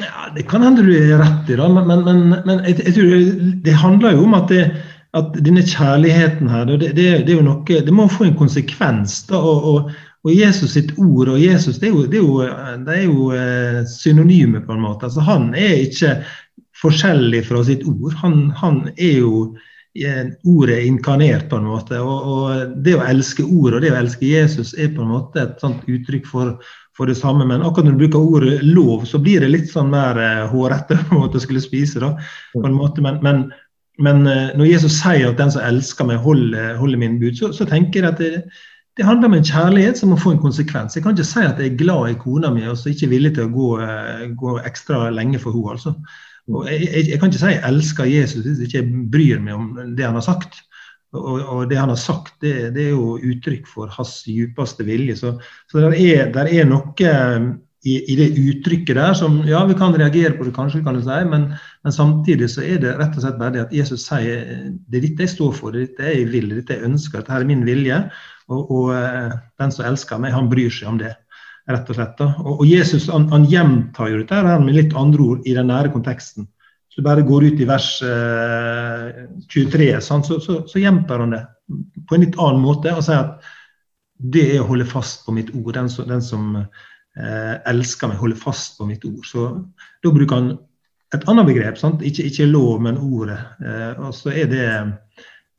Ja, 0.00 0.28
Det 0.34 0.46
kan 0.50 0.64
hende 0.64 0.84
du 0.86 0.92
er 0.96 1.18
rett 1.20 1.50
i, 1.50 1.58
da, 1.58 1.68
men, 1.72 2.04
men, 2.06 2.22
men 2.46 2.62
jeg, 2.66 2.78
jeg, 2.84 2.94
tror 2.96 3.26
det 3.66 3.80
handler 3.82 4.16
jo 4.16 4.26
om 4.26 4.36
at, 4.38 4.52
det, 4.52 4.62
at 5.18 5.34
denne 5.46 5.64
kjærligheten 5.66 6.50
her, 6.50 6.68
det, 6.70 6.92
det, 6.96 7.08
det, 7.26 7.34
er 7.34 7.40
jo 7.40 7.48
noe, 7.48 7.82
det 7.88 7.96
må 7.96 8.08
få 8.10 8.28
en 8.28 8.38
konsekvens. 8.38 9.22
da, 9.30 9.40
og, 9.40 9.66
og, 9.72 9.90
og 10.20 10.36
Jesus 10.36 10.74
sitt 10.76 10.92
ord 11.00 11.30
og 11.32 11.40
Jesus 11.40 11.78
det 11.80 11.88
er 11.88 11.94
jo, 11.94 12.04
det 12.12 12.18
er 12.18 12.24
jo, 12.26 12.40
det 12.84 12.96
er 12.96 13.04
jo 13.06 13.30
eh, 13.32 13.80
synonyme, 13.88 14.60
på 14.66 14.76
en 14.76 14.84
måte. 14.84 15.08
altså 15.08 15.24
Han 15.24 15.50
er 15.56 15.86
ikke 15.86 16.18
forskjellig 16.80 17.44
fra 17.48 17.62
sitt 17.64 17.84
ord. 17.88 18.14
Han, 18.20 18.50
han 18.56 18.82
er 18.96 19.20
jo 19.20 19.32
eh, 19.96 20.28
ordet 20.48 20.82
inkarnert, 20.88 21.48
på 21.50 21.60
en 21.60 21.70
måte. 21.70 22.00
Og, 22.04 22.28
og, 22.34 22.76
det 22.84 22.98
å 22.98 23.06
elske 23.08 23.46
ordet 23.46 23.80
og 23.80 23.86
det 23.86 23.94
å 23.94 24.00
elske 24.02 24.28
Jesus 24.28 24.74
er 24.76 24.92
på 24.94 25.04
en 25.04 25.14
måte 25.14 25.44
et 25.44 25.64
sånt 25.64 25.88
uttrykk 25.88 26.28
for, 26.28 26.54
for 27.00 27.08
det 27.08 27.16
samme. 27.16 27.46
Men 27.48 27.62
akkurat 27.64 27.88
når 27.88 27.96
du 27.96 28.02
bruker 28.04 28.18
ordet 28.36 28.62
lov, 28.66 29.06
så 29.08 29.18
blir 29.22 29.40
det 29.40 29.48
litt 29.54 29.70
sånn 29.72 29.88
mer 29.92 30.18
uh, 30.20 30.44
hårete 30.52 30.98
på 31.08 31.22
måte 31.22 31.40
å 31.40 31.44
skulle 31.44 31.62
spise. 31.64 32.02
da, 32.02 32.12
på 32.52 32.66
en 32.68 32.76
måte, 32.76 33.00
Men, 33.04 33.22
men, 33.24 33.46
men 34.04 34.26
uh, 34.28 34.50
når 34.58 34.74
Jesus 34.74 34.98
sier 35.00 35.30
at 35.30 35.40
den 35.40 35.54
som 35.54 35.64
elsker 35.64 36.10
meg, 36.10 36.20
holder, 36.26 36.76
holder 36.80 37.00
min 37.00 37.16
bud, 37.22 37.38
så, 37.38 37.54
så, 37.56 37.64
tenker 37.68 38.04
jeg 38.04 38.12
at 38.12 38.20
det, 38.20 38.44
det, 39.00 39.06
handler 39.08 39.30
om 39.30 39.38
en 39.38 39.48
kjærlighet 39.48 39.96
som 39.96 40.12
må 40.12 40.20
få 40.20 40.34
en 40.36 40.42
konsekvens. 40.44 40.98
Jeg 40.98 41.06
kan 41.06 41.16
ikke 41.16 41.30
si 41.30 41.46
at 41.46 41.62
jeg 41.62 41.72
er 41.72 41.80
glad 41.80 42.12
i 42.12 42.18
kona 42.20 42.52
mi 42.52 42.68
og 42.68 42.76
så 42.76 42.92
ikke 42.92 43.08
villig 43.14 43.32
til 43.38 43.48
å 43.48 43.54
gå, 43.54 43.70
uh, 43.80 44.26
gå 44.36 44.58
ekstra 44.60 45.06
lenge 45.14 45.40
for 45.40 45.56
henne. 45.56 45.78
altså. 45.78 45.96
Jeg, 46.66 46.84
jeg, 46.84 47.06
jeg, 47.14 47.20
kan 47.20 47.30
ikke 47.30 47.40
si 47.40 47.54
jeg 47.54 47.68
elsker 47.68 48.08
Jesus 48.10 48.44
hvis 48.44 48.60
jeg 48.64 48.72
ikke 48.72 49.06
bryr 49.12 49.40
meg 49.40 49.56
om 49.56 49.96
det 49.96 50.04
han 50.04 50.18
har 50.18 50.26
sagt. 50.26 50.66
Og, 51.10 51.40
og, 51.42 51.64
det 51.70 51.78
han 51.78 51.90
har 51.90 51.98
sagt, 51.98 52.36
det, 52.44 52.70
det, 52.76 52.84
er 52.86 52.92
jo 52.94 53.16
uttrykk 53.18 53.66
for 53.66 53.90
hans 53.90 54.20
djupeste 54.30 54.86
vilje. 54.86 55.16
Så, 55.18 55.32
så 55.70 55.82
det 55.82 55.98
er, 55.98 56.30
er, 56.44 56.68
noe 56.70 56.92
um, 56.94 57.48
i, 57.82 57.96
i, 58.12 58.16
det 58.18 58.28
uttrykket 58.38 58.98
der 58.98 59.16
som 59.18 59.40
ja, 59.48 59.64
vi 59.66 59.74
kan 59.78 59.96
reagere 59.96 60.36
på 60.36 60.46
det, 60.46 60.54
kanskje, 60.54 60.84
kan 60.84 60.94
du 60.94 61.02
si, 61.02 61.16
men, 61.26 61.48
men, 61.82 61.94
samtidig 61.96 62.50
så 62.52 62.62
er 62.62 62.82
det 62.82 62.92
rett 63.00 63.16
og 63.16 63.24
slett 63.24 63.40
bare 63.40 63.56
det 63.56 63.64
at 63.64 63.74
Jesus 63.74 64.04
sier 64.06 64.44
det 64.44 65.00
er 65.00 65.06
dette 65.08 65.26
jeg 65.26 65.32
står 65.34 65.56
for, 65.56 65.74
det 65.74 65.82
er 65.82 65.88
dette 65.88 66.12
jeg 66.12 66.28
vil, 66.30 66.46
det 66.50 66.54
er 66.54 66.60
dette 66.60 66.78
jeg 66.78 66.92
ønsker, 66.92 67.24
dette 67.24 67.40
er 67.40 67.48
min 67.48 67.66
vilje. 67.66 67.98
Og, 68.50 68.62
og 68.62 68.94
uh, 68.94 69.34
den 69.62 69.74
som 69.74 69.90
elsker 69.90 70.22
meg, 70.22 70.36
han 70.36 70.52
bryr 70.52 70.70
seg 70.74 70.92
om 70.92 71.02
det. 71.02 71.16
rett 71.70 71.90
Og 71.90 71.98
slett. 71.98 72.22
Og, 72.22 72.54
og 72.54 72.64
Jesus 72.66 73.10
han, 73.10 73.26
han 73.34 73.50
gjentar 73.50 74.10
jo 74.10 74.22
dette 74.22 74.38
her 74.38 74.62
med 74.62 74.78
litt 74.78 74.94
andre 74.98 75.26
ord 75.26 75.42
i 75.46 75.58
den 75.58 75.70
nære 75.70 75.90
konteksten. 75.94 76.46
Du 77.00 77.04
bare 77.04 77.22
går 77.24 77.44
ut 77.48 77.60
i 77.64 77.64
vers 77.64 77.86
eh, 78.04 79.22
23, 79.48 79.84
sånn, 80.04 80.20
så, 80.26 80.36
så, 80.44 80.58
så 80.68 80.80
gjentar 80.82 81.22
han 81.22 81.30
det 81.32 81.38
på 82.04 82.12
en 82.12 82.26
litt 82.26 82.34
annen 82.36 82.60
måte 82.60 82.92
og 82.92 83.00
sier 83.06 83.22
at 83.22 83.46
det 84.20 84.42
er 84.50 84.58
å 84.60 84.66
holde 84.68 84.84
fast 84.84 85.22
på 85.24 85.32
mitt 85.32 85.48
ord. 85.54 85.70
Den 85.78 85.88
som, 85.88 86.04
den 86.10 86.20
som 86.20 86.58
eh, 86.60 87.54
elsker 87.72 88.10
meg, 88.10 88.18
holder 88.20 88.36
fast 88.36 88.76
på 88.76 88.88
mitt 88.90 89.06
ord. 89.08 89.22
Så 89.24 89.46
Da 90.04 90.12
bruker 90.12 90.42
han 90.42 90.50
et 91.16 91.24
annet 91.24 91.48
begrep, 91.48 91.80
ikke, 91.80 92.26
ikke, 92.28 92.50
lov, 92.50 92.84
men 92.84 93.00
ordet. 93.00 93.38
Eh, 93.64 94.04
og 94.04 94.12
så 94.18 94.34
er 94.36 94.52
det 94.52 94.68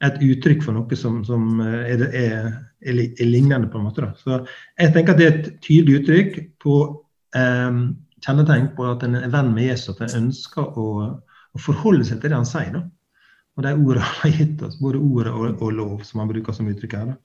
et 0.06 0.22
uttrykk 0.22 0.62
for 0.68 0.78
noe 0.78 1.00
som, 1.00 1.24
som 1.26 1.58
er, 1.66 2.06
er, 2.06 2.54
er, 2.86 3.02
lignende, 3.26 3.72
på 3.74 3.82
en 3.82 3.90
måte. 3.90 4.06
Da. 4.06 4.14
Så 4.22 4.44
jeg 4.78 4.94
tenker 4.94 5.18
at 5.18 5.24
det 5.24 5.32
er 5.32 5.36
et 5.40 5.52
tydelig 5.66 6.04
uttrykk 6.04 6.40
på 6.62 6.78
eh, 7.34 7.82
kjennetegn 8.22 8.72
på 8.78 8.94
at 8.94 9.10
en 9.10 9.24
er 9.24 9.30
venn 9.34 9.54
med 9.58 9.72
Jesus, 9.72 9.96
at 9.96 10.06
en 10.06 10.28
ønsker 10.28 10.78
å, 10.78 10.88
å, 11.56 11.62
forholde 11.62 12.08
seg 12.08 12.22
til 12.22 12.34
det 12.34 12.40
han 12.40 12.48
sier. 12.48 12.72
Da. 12.76 12.84
Og 13.58 13.66
de 13.66 13.74
ordene 13.76 14.08
han 14.08 14.20
har 14.24 14.40
gitt 14.40 14.64
oss, 14.68 14.80
både 14.82 15.02
ordet 15.02 15.34
og, 15.34 15.48
og, 15.58 15.72
lov, 15.78 15.98
som 16.08 16.24
han 16.24 16.32
bruker 16.32 16.56
som 16.56 16.70
uttrykk 16.72 16.98
her. 17.00 17.14
Da. 17.14 17.18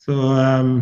Så 0.00 0.16
um, 0.16 0.76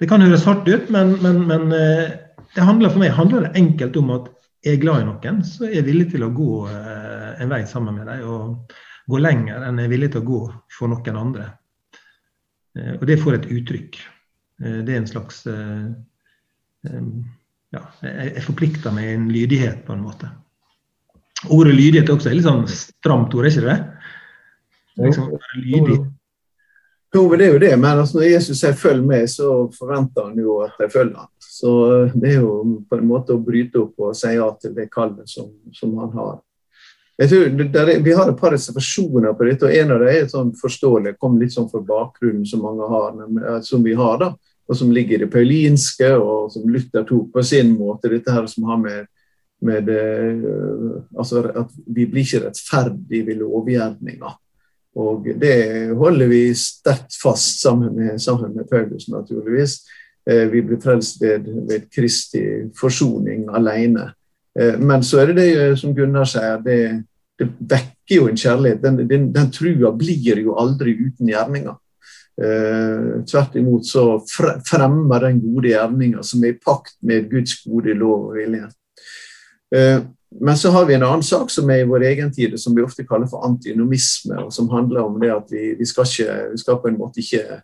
det 0.00 0.08
kan 0.10 0.24
høres 0.24 0.46
hardt 0.48 0.68
ut, 0.68 0.88
men, 0.92 1.16
men, 1.22 1.44
men 1.48 1.68
det 1.70 2.64
handler 2.64 2.90
for 2.92 3.02
meg 3.02 3.12
handler 3.14 3.44
det 3.44 3.60
enkelt 3.60 3.96
om 4.00 4.10
at 4.16 4.30
jeg 4.64 4.78
er 4.78 4.80
glad 4.82 5.02
i 5.02 5.06
noen, 5.06 5.42
så 5.44 5.66
er 5.68 5.76
jeg 5.76 5.86
villig 5.90 6.08
til 6.14 6.24
å 6.24 6.32
gå 6.32 6.64
en 6.70 7.50
vei 7.52 7.60
sammen 7.68 7.98
med 7.98 8.08
dem. 8.08 8.24
Og 8.24 8.72
gå 9.10 9.20
lenger 9.20 9.64
enn 9.66 9.80
jeg 9.80 9.88
er 9.88 9.92
villig 9.92 10.10
til 10.14 10.22
å 10.22 10.28
gå 10.28 10.40
for 10.72 10.92
noen 10.92 11.20
andre. 11.20 11.50
Og 12.96 13.04
det 13.08 13.20
får 13.20 13.38
et 13.38 13.50
uttrykk. 13.54 13.98
Det 14.64 14.94
er 14.94 15.00
en 15.00 15.10
slags 15.10 15.42
ja, 17.74 17.82
Jeg 18.02 18.46
forplikter 18.46 18.94
meg 18.94 19.10
i 19.10 19.18
en 19.18 19.28
lydighet, 19.32 19.84
på 19.86 19.94
en 19.94 20.04
måte. 20.04 20.30
Ordet 21.50 21.74
lydighet 21.74 22.10
også 22.10 22.30
er 22.30 22.38
litt 22.38 22.46
sånn 22.46 22.64
stramt 22.70 23.34
ord, 23.36 23.46
er 23.46 23.52
ikke 23.52 23.66
det? 23.68 23.78
Liksom, 25.04 25.32
lydig. 25.60 25.98
Jo, 27.14 27.28
det 27.38 27.46
er 27.46 27.52
jo 27.52 27.60
det, 27.62 27.74
men 27.78 28.00
altså, 28.00 28.18
når 28.18 28.24
Jesus 28.26 28.60
sier 28.60 28.72
'følg 28.72 29.04
med', 29.06 29.28
så 29.30 29.70
forventer 29.78 30.24
han 30.24 30.38
jo 30.38 30.60
at 30.64 30.72
jeg 30.80 30.90
følger 30.92 31.16
han. 31.16 31.30
Så 31.38 31.70
eh, 31.92 32.12
det 32.14 32.30
er 32.32 32.40
jo 32.40 32.82
på 32.90 32.98
en 32.98 33.06
måte 33.06 33.34
å 33.34 33.44
bryte 33.44 33.78
opp 33.78 33.94
og 33.98 34.16
si 34.18 34.32
ja 34.34 34.48
til 34.60 34.74
det 34.74 34.90
kallet 34.90 35.28
som, 35.30 35.52
som 35.72 35.94
han 35.98 36.10
har. 36.10 36.40
Jeg 37.18 37.30
tror 37.30 37.70
der, 37.70 38.00
Vi 38.02 38.12
har 38.12 38.30
et 38.30 38.40
par 38.40 38.50
reservasjoner 38.50 39.36
på 39.38 39.46
dette, 39.46 39.66
og 39.66 39.74
en 39.74 39.92
av 39.94 40.00
dem 40.02 40.08
er 40.08 40.26
sånn 40.26 40.50
forståelig, 40.58 41.14
kom 41.18 41.38
litt 41.38 41.54
sånn 41.54 41.70
for 41.70 41.86
bakgrunnen 41.86 42.46
som 42.46 42.64
mange 42.66 42.88
har, 42.90 43.14
eh, 43.20 43.60
som 43.62 43.82
vi 43.82 43.94
har, 43.94 44.18
da, 44.18 44.34
og 44.68 44.76
som 44.76 44.90
ligger 44.90 45.14
i 45.14 45.24
det 45.24 45.30
paulinske, 45.30 46.10
og 46.18 46.50
som 46.50 46.66
Luther 46.66 47.04
tok 47.06 47.30
på 47.32 47.44
sin 47.44 47.76
måte. 47.78 48.10
Dette 48.10 48.32
her 48.32 48.46
som 48.50 48.64
har 48.64 48.78
med 48.82 49.06
med 49.64 49.90
uh, 49.90 51.02
altså 51.18 51.42
at 51.50 51.70
vi 51.86 52.06
blir 52.06 52.24
ikke 52.24 52.46
rettferdige 52.46 53.26
ved 53.26 53.40
lovgjerninger. 53.42 54.40
Og 54.94 55.26
det 55.40 55.56
holder 55.98 56.30
vi 56.30 56.42
sterkt 56.54 57.16
fast 57.22 57.62
sammen 57.62 57.96
med, 57.96 58.18
sammen 58.22 58.54
med 58.54 58.68
Paulus, 58.70 59.08
naturligvis. 59.08 59.80
Uh, 60.30 60.46
vi 60.52 60.62
blir 60.62 60.80
frelst 60.82 61.22
ved, 61.22 61.48
ved 61.68 61.88
Kristi 61.94 62.44
forsoning 62.78 63.48
alene. 63.54 64.10
Uh, 64.60 64.78
men 64.80 65.02
så 65.02 65.22
er 65.22 65.32
det 65.32 65.40
det 65.42 65.78
som 65.80 65.94
Gunnar 65.96 66.28
sier, 66.30 66.60
det, 66.64 66.78
det 67.40 67.50
vekker 67.58 68.20
jo 68.20 68.28
en 68.30 68.38
kjærlighet. 68.38 68.84
Den, 68.84 69.02
den, 69.08 69.32
den 69.34 69.50
trua 69.52 69.92
blir 69.96 70.44
jo 70.44 70.58
aldri 70.60 70.96
uten 71.06 71.32
gjerninger. 71.32 71.74
Eh, 72.34 73.22
tvert 73.30 73.54
imot 73.54 73.86
så 73.86 74.18
fremmer 74.66 75.22
den 75.22 75.36
gode 75.38 75.70
gjerninga 75.70 76.22
som 76.26 76.42
er 76.42 76.56
i 76.56 76.58
pakt 76.58 76.96
med 77.06 77.28
Guds 77.30 77.60
gode 77.62 77.94
lov 77.94 78.30
og 78.30 78.40
vilje. 78.40 78.66
Eh, 79.74 80.00
men 80.40 80.56
så 80.56 80.70
har 80.70 80.86
vi 80.86 80.94
en 80.94 81.02
annen 81.06 81.22
sak 81.22 81.50
som 81.50 81.70
er 81.70 81.84
i 81.84 81.88
vår 81.88 82.04
egen 82.10 82.32
tid, 82.34 82.56
som 82.60 82.74
vi 82.74 82.82
ofte 82.82 83.06
kaller 83.06 83.28
for 83.30 83.46
antinomisme. 83.46 84.44
og 84.44 84.52
Som 84.52 84.68
handler 84.68 85.06
om 85.06 85.20
det 85.20 85.30
at 85.30 85.50
vi, 85.50 85.74
vi, 85.78 85.86
skal, 85.86 86.08
ikke, 86.10 86.38
vi 86.52 86.58
skal 86.58 86.80
på 86.82 86.90
en 86.90 86.98
måte 86.98 87.22
ikke 87.22 87.60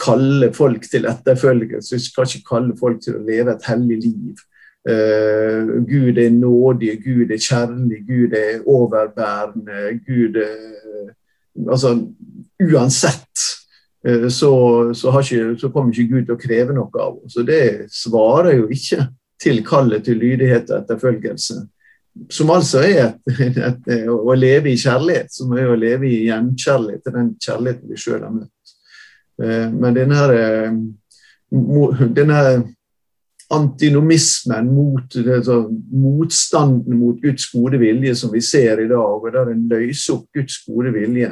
kalle 0.00 0.52
folk 0.56 0.88
til 0.90 1.08
etterfølgelse. 1.08 1.96
Vi 1.96 2.04
skal 2.04 2.28
ikke 2.28 2.48
kalle 2.48 2.76
folk 2.80 3.02
til 3.04 3.18
å 3.18 3.24
leve 3.24 3.52
et 3.52 3.68
hellig 3.68 4.00
liv. 4.04 4.44
Uh, 4.86 5.82
Gud 5.82 6.18
er 6.22 6.30
nådig, 6.30 6.92
Gud 7.02 7.32
er 7.34 7.42
kjærlig, 7.42 8.04
Gud 8.06 8.36
er 8.38 8.62
overbærende. 8.66 9.98
Gud 10.06 10.42
er, 10.42 10.56
Altså, 11.72 11.94
uansett 12.60 13.44
uh, 14.08 14.28
så, 14.28 14.50
så, 14.94 15.12
ikke, 15.20 15.56
så, 15.58 15.70
kommer 15.72 15.92
ikke 15.92 16.10
Gud 16.12 16.26
til 16.26 16.34
å 16.36 16.40
kreve 16.40 16.76
noe 16.76 17.00
av 17.00 17.16
oss. 17.24 17.38
Og 17.40 17.48
det 17.48 17.88
svarer 17.92 18.58
jo 18.60 18.68
ikke 18.68 19.08
til 19.40 19.62
kallet 19.66 20.04
til 20.04 20.20
lydighet 20.20 20.70
og 20.70 20.82
etterfølgelse. 20.82 21.60
Som 22.32 22.50
altså 22.50 22.80
er 22.80 23.02
et, 23.04 23.58
et, 23.68 23.90
å 24.08 24.34
leve 24.36 24.72
i 24.72 24.80
kjærlighet, 24.80 25.32
som 25.32 25.52
er 25.56 25.68
å 25.68 25.78
leve 25.78 26.08
i 26.08 26.22
gjenkjærlighet 26.30 27.04
til 27.04 27.18
den 27.18 27.34
kjærligheten 27.42 27.92
vi 27.92 28.00
sjøl 28.00 28.22
har 28.22 28.32
møtt. 28.32 28.72
Eh, 29.42 29.68
men 29.72 29.96
denne, 29.96 30.22
eh, 30.32 32.06
denne 32.16 32.40
antinomismen 33.52 34.72
mot 34.74 35.16
motstanden 35.92 36.96
mot 36.98 37.20
Guds 37.22 37.50
gode 37.52 37.78
vilje 37.78 38.16
som 38.18 38.32
vi 38.32 38.40
ser 38.42 38.80
i 38.82 38.88
dag, 38.90 39.20
og 39.20 39.28
der 39.32 39.52
en 39.52 39.68
løser 39.70 40.16
opp 40.16 40.26
Guds 40.34 40.58
gode 40.66 40.90
vilje 40.96 41.30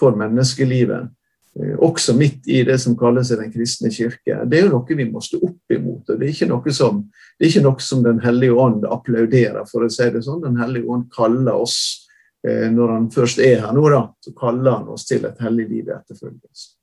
for 0.00 0.16
menneskelivet, 0.16 1.10
også 1.58 2.14
midt 2.14 2.46
i 2.48 2.62
det 2.64 2.78
som 2.80 2.96
kalles 2.98 3.32
Den 3.34 3.50
kristne 3.52 3.90
kirke. 3.90 4.44
Det 4.46 4.58
er 4.58 4.66
jo 4.66 4.74
noe 4.76 4.96
vi 4.96 5.06
må 5.10 5.20
stå 5.22 5.40
opp 5.42 5.74
imot. 5.74 6.08
og 6.08 6.18
Det 6.18 6.26
er 6.26 6.32
ikke 6.32 6.50
noe 6.50 6.74
som, 6.74 7.02
ikke 7.40 7.62
noe 7.64 7.80
som 7.82 8.04
Den 8.04 8.20
hellige 8.22 8.54
ånd 8.54 8.86
applauderer, 8.86 9.64
for 9.66 9.84
å 9.84 9.90
si 9.90 10.10
det 10.10 10.22
sånn. 10.24 10.42
Den 10.44 10.60
hellige 10.60 10.86
ånd 10.86 11.08
kaller 11.12 11.58
oss, 11.58 12.06
eh, 12.46 12.68
når 12.70 12.94
han 12.94 13.08
først 13.10 13.42
er 13.42 13.64
her 13.66 13.74
nå, 13.74 13.88
da, 13.90 14.04
så 14.22 14.34
kaller 14.38 14.78
han 14.78 14.92
oss 14.94 15.06
til 15.06 15.26
et 15.26 15.40
hellig 15.42 15.68
liv 15.68 15.88
i 15.88 15.96
etterfølgelse. 15.96 16.76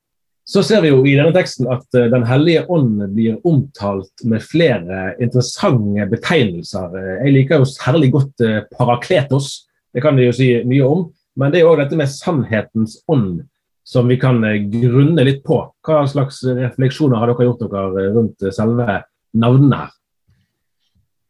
Så 0.47 0.63
ser 0.63 0.79
vi 0.79 0.93
jo 0.93 1.01
i 1.03 1.17
denne 1.17 1.35
teksten 1.35 1.67
at 1.71 1.87
eh, 1.95 2.11
Den 2.11 2.27
hellige 2.27 2.67
ånd 2.67 3.01
blir 3.15 3.39
omtalt 3.47 4.23
med 4.23 4.43
flere 4.43 5.15
interessante 5.19 6.11
betegnelser. 6.11 6.91
Jeg 7.23 7.37
liker 7.39 7.63
jo 7.63 7.71
særlig 7.71 8.11
godt 8.11 8.49
parakletos, 8.75 9.69
det 9.95 10.03
kan 10.03 10.19
vi 10.19 10.27
jo 10.27 10.35
si 10.35 10.51
mye 10.67 10.83
om. 10.83 11.07
Men 11.37 11.53
det 11.53 11.61
er 11.61 11.69
òg 11.69 11.79
dette 11.79 11.95
med 11.95 12.09
sannhetens 12.09 12.99
ånd 13.07 13.45
som 13.87 14.07
vi 14.07 14.17
kan 14.19 14.43
eh, 14.43 14.63
grunne 14.67 15.23
litt 15.23 15.45
på. 15.47 15.61
Hva 15.87 16.01
slags 16.11 16.41
refleksjoner 16.43 17.21
har 17.21 17.31
dere 17.31 17.47
gjort 17.47 17.63
dere 17.63 17.85
eh, 18.01 18.09
rundt 18.17 18.43
eh, 18.43 18.55
selve 18.55 19.01
navnene 19.37 19.85
her? 19.85 19.93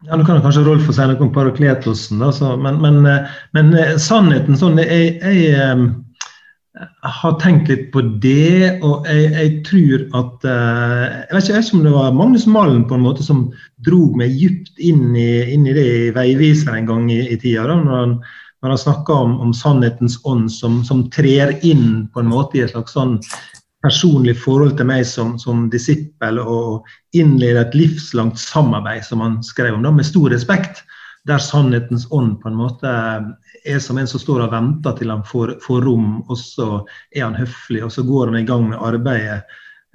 Ja, 0.07 0.17
Nå 0.17 0.25
kan 0.25 0.41
kanskje 0.41 0.63
Rolf 0.65 0.85
få 0.85 0.93
si 0.93 1.05
noe 1.09 1.21
om 1.25 1.31
parakletosen, 1.33 2.19
altså, 2.21 2.51
men, 2.61 2.75
men, 2.83 2.99
men, 3.57 3.71
sannheten 3.97 4.53
sånn 4.57 4.77
jeg, 4.77 5.15
jeg, 5.17 5.39
jeg, 5.41 6.83
har 7.17 7.33
tenkt 7.41 7.71
litt 7.71 7.87
på 7.95 8.03
det, 8.21 8.77
og 8.85 9.09
jeg, 9.09 9.31
jeg 9.33 9.55
tror 9.65 10.03
at 10.19 10.45
jeg 10.45 11.31
vet, 11.33 11.47
ikke, 11.47 11.63
ikke, 11.63 11.79
om 11.79 11.87
det 11.87 11.95
var 11.95 12.13
Magnus 12.19 12.45
Malm 12.45 12.85
på 12.85 12.99
en 12.99 13.07
måte 13.07 13.25
som 13.25 13.47
drog 13.89 14.21
meg 14.21 14.37
dypt 14.37 14.77
inn 14.77 15.17
i, 15.17 15.31
inn 15.55 15.65
i 15.65 15.73
det 15.73 15.87
i 15.95 16.13
Veiviser 16.13 16.77
en 16.77 16.91
gang 16.93 17.09
i, 17.09 17.23
i 17.33 17.39
tida. 17.41 17.65
da, 17.65 17.79
når 17.81 17.97
han 18.03 18.15
når 18.67 18.75
han 18.75 18.83
snakker 18.83 19.13
om, 19.13 19.37
om 19.39 19.53
sannhetens 19.55 20.17
ånd 20.27 20.51
som, 20.51 20.81
som, 20.83 21.05
trer 21.13 21.55
inn 21.65 22.07
på 22.11 22.19
en 22.19 22.31
måte 22.31 22.59
i 22.59 22.65
et 22.65 22.73
slags 22.73 22.97
sånn 22.97 23.17
personlig 23.85 24.33
forhold 24.41 24.75
til 24.75 24.89
meg 24.89 25.05
som, 25.07 25.37
som 25.39 25.67
disippel, 25.71 26.41
og 26.41 26.87
innleder 27.15 27.61
et 27.61 27.77
livslangt 27.77 28.39
samarbeid, 28.41 29.05
som 29.07 29.23
han 29.23 29.39
skrev 29.45 29.77
om, 29.77 29.85
da, 29.85 29.93
med 29.95 30.07
stor 30.07 30.33
respekt. 30.33 30.83
Der 31.27 31.39
sannhetens 31.43 32.07
ånd 32.11 32.37
på 32.41 32.51
en 32.51 32.59
måte 32.59 32.91
er 33.67 33.79
som 33.83 33.99
en 33.99 34.09
som 34.09 34.19
står 34.19 34.45
og 34.45 34.53
venter 34.53 34.97
til 34.97 35.11
han 35.11 35.23
får, 35.27 35.57
får 35.63 35.87
rom, 35.87 36.21
og 36.27 36.39
så 36.39 36.69
er 37.15 37.25
han 37.25 37.39
høflig, 37.39 37.85
og 37.87 37.93
så 37.93 38.03
går 38.07 38.31
han 38.31 38.41
i 38.41 38.47
gang 38.47 38.67
med 38.71 38.83
arbeidet 38.83 39.41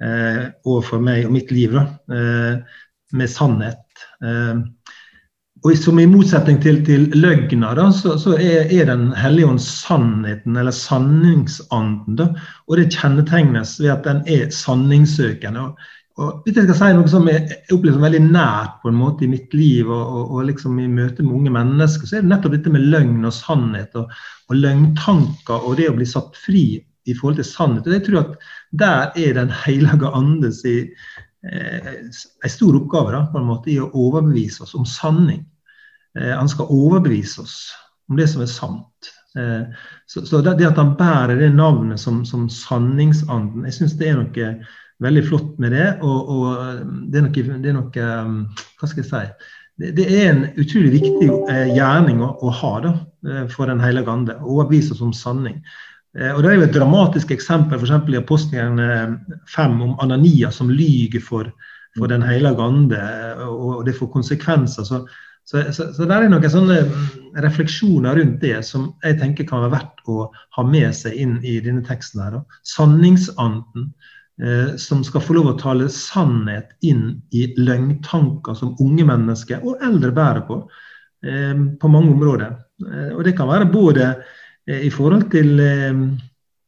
eh, 0.01 0.45
overfor 0.65 1.01
meg 1.03 1.27
og 1.27 1.35
mitt 1.37 1.53
liv 1.53 1.75
da, 1.77 1.87
eh, 2.17 2.79
med 3.13 3.29
sannhet. 3.29 4.05
Eh, 4.25 4.63
og 5.63 5.77
som 5.79 5.99
I 5.99 6.05
motsetning 6.11 6.57
til, 6.59 6.81
til 6.83 7.05
løgna 7.15 7.71
da, 7.77 7.85
så, 7.95 8.17
så 8.19 8.35
er, 8.35 8.67
er, 8.67 8.85
Den 8.89 9.13
hellige 9.15 9.47
ånd 9.47 9.61
sannheten, 9.63 10.57
eller 10.59 10.75
sanningsanden. 10.75 12.17
Da, 12.19 12.29
og 12.67 12.79
det 12.79 12.89
kjennetegnes 12.91 13.77
ved 13.79 13.93
at 13.93 14.07
den 14.07 14.19
er 14.27 14.49
sanningssøkende. 14.51 15.63
Og, 15.63 15.85
og 16.19 16.41
hvis 16.43 16.59
jeg 16.59 16.67
skal 16.67 16.79
si 16.81 16.89
noe 16.97 17.09
som 17.09 17.29
jeg 17.31 17.61
opplever 17.71 17.95
som 17.95 18.03
veldig 18.03 18.21
nært 18.25 18.75
på 18.83 18.91
en 18.91 18.99
måte 18.99 19.23
i 19.23 19.31
mitt 19.31 19.55
liv, 19.55 19.87
og, 19.87 20.03
og, 20.03 20.33
og 20.35 20.49
liksom 20.49 20.81
i 20.83 20.89
møte 20.91 21.23
med 21.23 21.37
unge 21.39 21.55
mennesker, 21.55 22.09
så 22.09 22.19
er 22.19 22.25
det 22.25 22.33
nettopp 22.33 22.57
dette 22.57 22.75
med 22.75 22.89
løgn 22.91 23.23
og 23.23 23.35
sannhet. 23.37 23.95
Og, 24.03 24.11
og 24.51 24.59
løgntanker 24.59 25.63
og 25.63 25.79
det 25.79 25.87
å 25.93 25.95
bli 25.95 26.09
satt 26.11 26.35
fri 26.43 26.65
i 27.07 27.15
forhold 27.15 27.39
til 27.39 27.47
sannhet. 27.47 27.87
Og 27.87 27.95
jeg 27.95 28.05
tror 28.09 28.19
at 28.25 28.35
Der 28.83 29.15
er 29.15 29.33
Den 29.39 29.55
hellige 29.63 30.11
andes 30.11 30.65
i, 30.65 30.89
eh, 31.47 31.89
en 32.43 32.49
stor 32.51 32.75
oppgave 32.75 33.15
da, 33.15 33.25
på 33.31 33.39
en 33.39 33.47
måte, 33.47 33.71
i 33.71 33.79
å 33.79 33.91
overbevise 33.93 34.67
oss 34.67 34.75
om 34.75 34.83
sanning. 34.83 35.45
Eh, 36.19 36.35
han 36.37 36.49
skal 36.49 36.69
overbevise 36.69 37.41
oss 37.41 37.57
om 38.09 38.17
det 38.19 38.27
som 38.29 38.43
er 38.43 38.51
sant. 38.51 39.11
Eh, 39.37 39.65
så, 40.05 40.41
det, 40.41 40.67
at 40.67 40.77
han 40.77 40.95
bærer 40.99 41.39
det 41.39 41.53
navnet 41.55 42.01
som, 42.01 42.21
som 42.25 42.49
sanningsanden, 42.51 43.65
jeg 43.65 43.79
syns 43.79 43.97
det 43.97 44.11
er 44.11 44.19
noe 44.19 44.51
veldig 45.03 45.23
flott 45.27 45.55
med 45.63 45.73
det. 45.75 45.87
Og, 46.05 46.29
og 46.29 46.83
det, 47.09 47.19
er 47.19 47.25
noe, 47.27 47.57
det, 47.63 47.73
er 47.73 47.79
noe, 47.79 48.05
Hva 48.79 48.89
skal 48.89 49.03
jeg 49.03 49.09
si? 49.09 49.23
Det, 49.81 49.89
det 49.97 50.05
er 50.05 50.27
en 50.29 50.45
utrolig 50.61 50.93
viktig 50.99 51.31
eh, 51.49 51.73
gjerning 51.73 52.21
å, 52.21 52.35
å 52.45 52.53
ha 52.61 52.75
da, 52.83 52.93
for 53.49 53.71
Den 53.71 53.81
hellige 53.81 54.13
ande. 54.13 54.37
Å 54.37 54.59
overbevise 54.59 54.93
oss 54.93 55.03
om 55.05 55.15
sanning. 55.17 55.63
Og 56.13 56.43
Det 56.45 56.49
er 56.51 56.59
jo 56.59 56.65
et 56.67 56.75
dramatisk 56.75 57.31
eksempel 57.33 57.79
f.eks. 57.79 58.11
i 58.13 58.17
Apostelen 58.19 59.15
5 59.49 59.79
om 59.81 59.95
Anania 60.03 60.51
som 60.53 60.69
lyger 60.69 61.23
for, 61.25 61.47
for 61.97 62.11
Den 62.11 62.21
hellige 62.21 62.61
ande, 62.61 62.99
og 63.47 63.81
det 63.87 63.95
får 63.97 64.11
konsekvenser. 64.13 64.85
Så, 64.85 64.99
så, 65.43 65.59
så, 65.75 65.89
så 65.93 66.07
det 66.07 66.15
er 66.15 66.29
noen 66.31 66.51
sånne 66.51 66.79
mm, 66.87 67.07
refleksjoner 67.43 68.15
rundt 68.19 68.39
det 68.43 68.61
som 68.67 68.93
jeg 69.03 69.19
tenker 69.19 69.47
kan 69.49 69.65
være 69.65 69.75
verdt 69.75 70.03
å 70.07 70.27
ha 70.57 70.65
med 70.67 70.95
seg 70.95 71.17
inn 71.19 71.37
i 71.43 71.57
denne 71.63 71.83
teksten. 71.85 72.23
her. 72.23 72.39
Sanningsanden 72.67 73.89
eh, 74.41 74.75
som 74.79 75.03
skal 75.03 75.25
få 75.25 75.37
lov 75.37 75.51
å 75.51 75.57
tale 75.59 75.89
sannhet 75.91 76.71
inn 76.85 77.21
i 77.35 77.49
løgntanker 77.59 78.55
som 78.57 78.77
unge 78.83 79.07
mennesker 79.09 79.65
og 79.67 79.83
eldre 79.83 80.13
bærer 80.15 80.47
på, 80.47 80.61
eh, 81.27 81.55
på 81.79 81.91
mange 81.91 82.15
områder. 82.15 82.55
Eh, 82.87 83.11
og 83.11 83.25
det 83.27 83.35
kan 83.37 83.51
være 83.51 83.71
både 83.73 84.13
eh, 84.13 84.87
i 84.87 84.93
forhold 84.93 85.27
til 85.33 85.59
eh, 85.59 86.05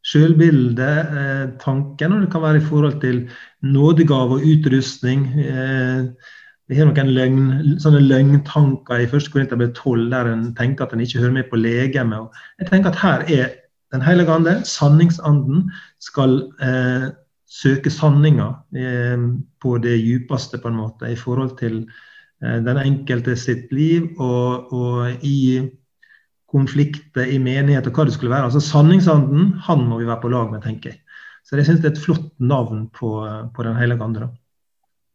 sjølbilde, 0.06 0.94
eh, 1.22 1.46
tanken, 1.64 2.14
og 2.14 2.26
det 2.26 2.34
kan 2.34 2.44
være 2.44 2.60
i 2.60 2.68
forhold 2.68 3.00
til 3.02 3.24
nådegave 3.64 4.38
og 4.38 4.50
utrustning. 4.52 5.30
Eh, 5.40 6.34
vi 6.72 6.80
har 6.80 6.88
noen 6.90 7.12
løgn, 7.14 7.42
sånne 7.82 8.02
løgntanker 8.02 9.04
i 9.04 9.06
1. 9.06 9.28
Korinterbrev 9.34 9.76
12 9.78 10.08
der 10.14 10.32
en 10.32 10.48
tenker 10.58 10.88
at 10.88 10.96
en 10.96 11.04
ikke 11.04 11.22
hører 11.22 11.36
med 11.36 11.52
på 11.52 11.60
legemet. 11.62 12.42
Jeg 12.62 12.72
tenker 12.72 12.94
at 12.94 13.04
her 13.04 13.30
er 13.30 13.54
Den 13.94 14.02
hellige 14.02 14.34
ande, 14.34 14.52
sanningsanden, 14.66 15.70
skal 16.04 16.32
eh, 16.60 17.06
søke 17.48 17.92
sanninga 17.94 18.48
eh, 18.76 19.22
på 19.62 19.78
det 19.78 19.94
djupeste, 20.02 20.58
på 20.58 20.68
en 20.68 20.76
måte, 20.76 21.12
i 21.14 21.16
forhold 21.16 21.54
til 21.62 21.78
eh, 22.44 22.58
den 22.66 22.82
enkelte 22.82 23.38
sitt 23.40 23.72
liv 23.72 24.10
og, 24.18 24.74
og 24.74 25.24
i 25.24 25.70
konflikter 26.52 27.30
i 27.30 27.38
menighet 27.40 27.88
og 27.88 27.96
hva 27.96 28.08
det 28.10 28.18
skulle 28.18 28.34
være. 28.34 28.50
Altså 28.50 28.60
Sanningsanden, 28.60 29.54
han 29.64 29.86
må 29.88 30.02
vi 30.02 30.10
være 30.10 30.24
på 30.26 30.34
lag 30.34 30.52
med, 30.52 30.66
tenker 30.66 30.92
jeg. 30.92 31.00
Så 31.46 31.56
jeg 31.56 31.70
syns 31.70 31.86
det 31.86 31.94
er 31.94 31.96
et 31.96 32.04
flott 32.04 32.28
navn 32.42 32.88
på, 32.90 33.14
på 33.56 33.64
Den 33.70 33.80
hellige 33.80 34.04
ande. 34.04 34.34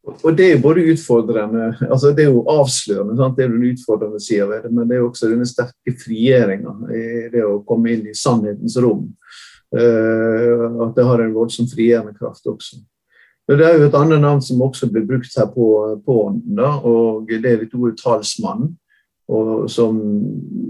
Og 0.09 0.33
det 0.37 0.47
er 0.47 0.55
jo 0.55 0.63
både 0.65 0.87
utfordrende 0.95 1.67
altså 1.91 2.13
Det 2.17 2.25
er 2.25 2.31
jo 2.33 2.45
avslørende, 2.49 3.17
sant? 3.19 3.37
det 3.37 3.45
er 3.45 3.53
den 3.53 3.67
utfordrende 3.69 4.21
sida 4.23 4.47
ved 4.49 4.63
det, 4.65 4.73
men 4.73 4.89
det 4.89 4.97
er 4.97 5.05
også 5.05 5.29
denne 5.29 5.49
sterke 5.49 5.95
frigjøringa 6.01 6.73
i 6.89 7.03
det 7.35 7.45
å 7.45 7.61
komme 7.69 7.93
inn 7.93 8.07
i 8.09 8.17
sannhetens 8.17 8.79
rom. 8.81 9.11
Uh, 9.71 10.81
at 10.87 10.97
det 10.97 11.05
har 11.07 11.21
en 11.23 11.35
voldsom 11.37 11.69
frigjørende 11.71 12.17
kraft 12.17 12.49
også. 12.49 12.81
Men 13.47 13.61
det 13.61 13.67
er 13.67 13.77
jo 13.77 13.87
et 13.91 13.99
annet 13.99 14.23
navn 14.23 14.41
som 14.43 14.63
også 14.65 14.89
blir 14.91 15.05
brukt 15.07 15.37
her 15.37 15.49
på, 15.53 15.69
på 16.07 16.17
ånden, 16.25 16.61
og 16.87 17.31
det 17.31 17.51
er 17.51 17.63
litt 17.65 17.77
ordet 17.77 18.01
talsmann. 18.01 18.73
Og 19.31 19.69
som 19.71 19.99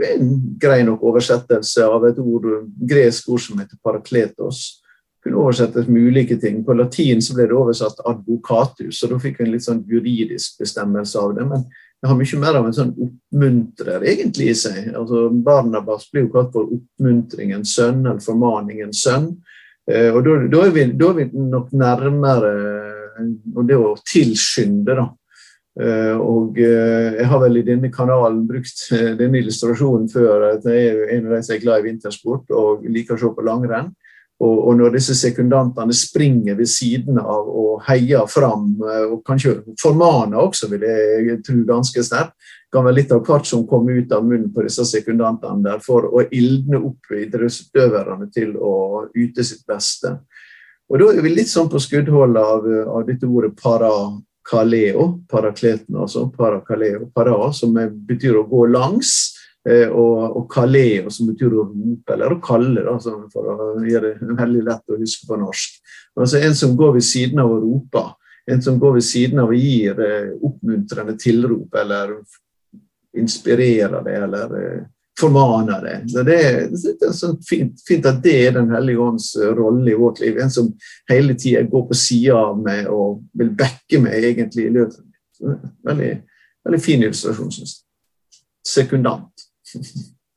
er 0.04 0.18
en 0.18 0.34
grei 0.60 0.82
nok 0.84 1.04
oversettelse 1.08 1.86
av 1.86 2.04
et 2.08 2.18
ord, 2.20 2.48
gresk 2.90 3.30
ord 3.32 3.40
som 3.40 3.60
heter 3.62 3.78
parakletos 3.84 4.80
kunne 5.24 5.36
oversettes 5.36 5.88
med 5.88 6.08
ulike 6.08 6.36
ting. 6.40 6.62
På 6.64 6.74
latin 6.76 7.20
så 7.22 7.36
ble 7.36 7.46
det 7.50 7.56
oversatt 7.56 8.00
'advocatus', 8.04 9.02
og 9.04 9.10
da 9.10 9.18
fikk 9.20 9.38
vi 9.38 9.46
en 9.46 9.52
litt 9.52 9.66
sånn 9.66 9.84
juridisk 9.88 10.58
bestemmelse 10.62 11.18
av 11.18 11.34
det. 11.36 11.46
Men 11.46 11.64
det 12.00 12.08
har 12.08 12.16
mye 12.16 12.40
mer 12.40 12.56
av 12.56 12.66
en 12.66 12.76
sånn 12.76 12.94
oppmuntrer 12.96 14.04
egentlig 14.08 14.50
i 14.50 14.56
seg. 14.56 14.94
Altså 14.96 15.28
Barnabas 15.28 16.08
blir 16.10 16.24
jo 16.24 16.32
kalt 16.32 16.52
for 16.54 16.72
oppmuntringens 16.72 17.74
sønn, 17.76 18.06
eller 18.06 18.24
formaningens 18.24 19.02
sønn. 19.04 19.34
Eh, 19.90 20.08
og 20.08 20.24
da, 20.24 20.38
da, 20.48 20.64
er 20.66 20.72
vi, 20.72 20.86
da, 20.96 21.10
er 21.10 21.18
vi, 21.18 21.30
nok 21.34 21.72
nærmere 21.76 22.52
det 23.68 23.76
å 23.76 23.96
tilskynde, 24.08 24.96
da. 24.96 25.10
Uh, 25.80 26.18
og 26.18 26.58
uh, 26.58 27.14
jeg 27.14 27.24
har 27.30 27.38
vel 27.40 27.60
i 27.60 27.62
denne 27.64 27.88
kanalen 27.94 28.42
brukt 28.48 28.82
denne 28.90 29.38
illustrasjonen 29.38 30.08
før. 30.12 30.48
at 30.50 30.66
Jeg 30.66 30.88
er 30.88 31.12
en 31.14 31.28
av 31.28 31.36
de 31.36 31.42
som 31.46 31.54
er 31.54 31.62
glad 31.62 31.80
i 31.80 31.86
vintersport 31.86 32.50
og 32.56 32.88
liker 32.90 33.16
å 33.16 33.20
se 33.22 33.30
på 33.36 33.44
langrenn. 33.46 33.92
Og, 34.40 34.54
og, 34.68 34.76
når 34.78 34.94
disse 34.94 35.14
sekundantene 35.20 35.92
springer 35.92 36.56
ved 36.56 36.68
siden 36.72 37.18
av 37.20 37.48
og 37.60 37.82
heier 37.84 38.24
fram, 38.30 38.70
eh, 38.88 39.02
og 39.12 39.20
kanskje 39.26 39.58
formaner 39.80 40.40
også, 40.40 40.70
vil 40.70 40.86
jeg 40.88 41.42
tro 41.44 41.58
ganske 41.68 42.04
sterkt, 42.06 42.32
kan 42.72 42.86
være 42.86 43.00
litt 43.00 43.12
av 43.12 43.24
hvert 43.26 43.48
som 43.48 43.66
kommer 43.68 43.98
ut 43.98 44.12
av 44.14 44.24
munnen 44.24 44.48
på 44.54 44.64
disse 44.64 44.86
sekundantene 44.88 45.64
der 45.64 45.82
for 45.84 46.06
å 46.06 46.22
ildne 46.30 46.78
opp 46.78 47.12
idrettsutøverne 47.12 48.30
til 48.32 48.54
å 48.56 48.74
yte 49.18 49.44
sitt 49.44 49.66
beste. 49.68 50.20
Og 50.90 50.98
Da 50.98 51.10
er 51.12 51.22
vi 51.22 51.34
litt 51.34 51.50
sånn 51.50 51.68
på 51.70 51.82
skuddholdet 51.82 52.42
av, 52.54 52.64
av 52.96 53.04
dette 53.06 53.26
ordet 53.26 53.52
parakaleo, 53.60 55.04
parakleten 55.30 55.98
altså, 55.98 56.24
parakaleo, 56.34 57.10
para, 57.14 57.36
som 57.54 57.76
betyr 57.76 58.40
å 58.40 58.46
gå 58.48 58.64
langs. 58.72 59.39
Eh, 59.68 59.88
og, 59.88 60.36
og 60.40 60.54
som 61.12 61.26
betyr 61.28 61.52
å 61.52 61.66
rope, 61.66 62.14
eller 62.14 62.32
å 62.32 62.40
kalle, 62.40 62.80
da, 62.80 62.94
for 63.32 63.50
å 63.52 63.72
gjøre 63.84 64.14
det 64.16 64.36
veldig 64.38 64.62
lett 64.64 64.94
å 64.94 65.00
huske 65.00 65.28
på 65.28 65.36
norsk. 65.36 65.74
Altså 66.16 66.40
En 66.40 66.54
som 66.56 66.76
går 66.76 66.94
ved 66.96 67.04
siden 67.04 67.42
av 67.42 67.52
å 67.52 67.58
rope, 67.60 68.06
en 68.50 68.62
som 68.64 68.78
går 68.80 68.96
ved 68.96 69.04
siden 69.04 69.42
av 69.42 69.52
og 69.52 69.60
gir 69.60 70.00
eh, 70.00 70.30
oppmuntrende 70.40 71.16
tilrop, 71.20 71.76
eller 71.76 72.16
inspirerer 73.20 74.00
det, 74.06 74.16
eller 74.24 74.56
eh, 74.56 74.80
formaner 75.20 75.84
det. 75.84 75.98
Så 76.08 76.24
det, 76.24 76.38
er 76.40 77.12
sånn 77.12 77.36
fint, 77.44 77.84
fint, 77.84 78.08
at 78.08 78.22
det 78.24 78.34
er 78.46 78.56
Den 78.56 78.72
hellige 78.72 79.04
ånds 79.04 79.34
rolle 79.58 79.92
i 79.92 79.98
vårt 79.98 80.22
liv. 80.24 80.40
En 80.40 80.52
som 80.52 80.72
hele 81.10 81.36
tida 81.36 81.66
går 81.68 81.84
på 81.90 82.00
sida 82.00 82.38
av 82.46 82.64
meg 82.64 82.88
og 82.88 83.20
vil 83.36 83.52
backe 83.52 84.00
meg 84.00 84.24
egentlig 84.32 84.70
i 84.70 84.74
løpet. 84.78 85.04
Veldig, 85.84 86.10
veldig 86.64 86.80
fin 86.80 87.04
illustrasjon, 87.04 87.52
syns 87.52 87.76
jeg. 87.76 87.86
Sekundant. 88.70 89.49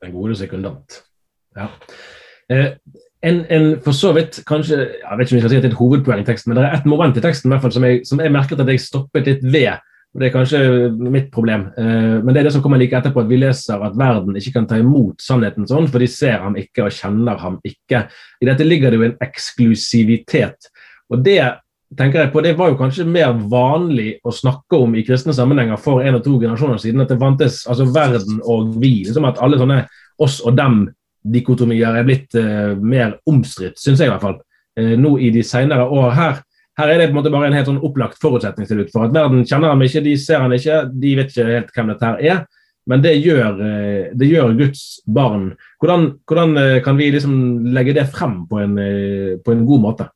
Den 0.03 0.13
gode 0.13 0.35
sekundant. 0.35 0.99
Ja. 1.57 1.69
Eh, 2.51 2.75
en, 3.23 3.45
en, 3.49 3.69
for 3.83 3.95
så 3.95 4.11
vidt 4.17 4.41
kanskje, 4.47 4.77
jeg 4.77 5.17
vet 5.17 5.25
ikke 5.25 5.35
om 5.35 5.39
jeg 5.39 5.45
skal 5.45 5.53
si 5.53 5.57
at 5.57 5.63
det 5.63 5.69
er 5.69 5.73
et 5.73 5.79
hovedpoeng 5.79 6.21
i 6.23 6.27
teksten, 6.27 6.51
men 6.51 6.59
det 6.59 6.67
er 6.67 6.77
et 6.77 6.89
moment 6.89 7.17
i 7.17 7.23
teksten 7.23 7.47
i 7.47 7.53
hvert 7.53 7.63
fall, 7.63 7.73
som, 7.75 7.85
jeg, 7.87 8.01
som 8.07 8.19
jeg 8.19 8.33
merket 8.35 8.59
at 8.59 8.71
jeg 8.71 8.83
stoppet 8.83 9.29
litt 9.29 9.45
ved. 9.47 9.79
og 10.13 10.19
Det 10.19 10.27
er 10.27 10.33
kanskje 10.33 10.59
mitt 11.13 11.29
problem, 11.31 11.69
eh, 11.79 12.17
men 12.19 12.33
det 12.33 12.41
er 12.41 12.49
det 12.49 12.55
som 12.57 12.65
kommer 12.65 12.81
like 12.81 12.99
etterpå, 12.99 13.23
at 13.23 13.31
vi 13.31 13.39
leser 13.39 13.85
at 13.87 13.95
verden 13.99 14.35
ikke 14.39 14.57
kan 14.57 14.67
ta 14.69 14.81
imot 14.81 15.23
sannheten 15.23 15.69
sånn, 15.69 15.87
for 15.87 16.03
de 16.03 16.09
ser 16.11 16.43
ham 16.43 16.59
ikke 16.59 16.89
og 16.89 16.97
kjenner 16.97 17.39
ham 17.41 17.61
ikke. 17.63 18.05
I 18.43 18.49
dette 18.51 18.67
ligger 18.67 18.91
det 18.91 18.99
jo 18.99 19.07
en 19.07 19.19
eksklusivitet. 19.23 20.71
og 21.13 21.23
det 21.23 21.39
tenker 21.97 22.19
jeg 22.19 22.31
på, 22.33 22.41
Det 22.41 22.55
var 22.57 22.71
jo 22.71 22.77
kanskje 22.79 23.05
mer 23.07 23.33
vanlig 23.49 24.17
å 24.23 24.31
snakke 24.33 24.77
om 24.79 24.95
i 24.95 25.03
kristne 25.05 25.33
sammenhenger 25.35 25.79
for 25.81 26.03
en 26.03 26.17
og 26.19 26.23
to 26.25 26.37
generasjoner 26.39 26.81
siden. 26.81 27.01
At 27.03 27.11
det 27.13 27.19
fantes 27.21 27.63
altså 27.67 27.87
verden 27.93 28.41
og 28.43 28.75
vi. 28.81 29.03
liksom 29.07 29.25
At 29.29 29.41
alle 29.43 29.59
sånne 29.61 29.83
oss 30.21 30.39
og 30.45 30.57
dem-dikotomier 30.57 31.99
er 31.99 32.07
blitt 32.07 32.35
uh, 32.37 32.73
mer 32.77 33.17
omstridt, 33.29 33.79
syns 33.81 34.01
jeg 34.01 34.09
i 34.09 34.13
hvert 34.13 34.25
fall. 34.25 34.39
Uh, 34.79 34.95
nå 34.99 35.15
i 35.19 35.31
de 35.33 35.43
senere 35.45 35.87
år. 35.87 36.11
Her, 36.17 36.41
her 36.79 36.93
er 36.93 37.01
det 37.01 37.09
på 37.09 37.15
en 37.15 37.21
måte 37.21 37.33
bare 37.33 37.49
en 37.49 37.57
helt 37.57 37.69
sånn 37.69 37.83
opplagt 37.83 38.21
forutsetning 38.21 38.69
til 38.69 38.83
ut 38.83 38.93
for 38.93 39.07
at 39.07 39.15
verden 39.15 39.45
kjenner 39.47 39.73
ham 39.73 39.85
ikke, 39.85 40.03
de 40.05 40.17
ser 40.21 40.43
ham 40.43 40.53
ikke, 40.53 40.83
de 40.93 41.15
vet 41.19 41.33
ikke 41.33 41.49
helt 41.49 41.73
hvem 41.75 41.93
dette 41.93 42.11
her 42.11 42.27
er. 42.33 42.43
Men 42.89 42.99
det 43.03 43.13
gjør, 43.23 43.61
uh, 43.61 44.09
det 44.13 44.31
gjør 44.31 44.57
Guds 44.59 44.83
barn. 45.05 45.53
Hvordan, 45.81 46.11
hvordan 46.29 46.83
kan 46.85 46.99
vi 46.99 47.13
liksom 47.15 47.37
legge 47.75 47.95
det 47.97 48.09
frem 48.13 48.43
på 48.49 48.61
en, 48.63 48.77
på 49.43 49.55
en 49.55 49.65
god 49.67 49.87
måte? 49.87 50.11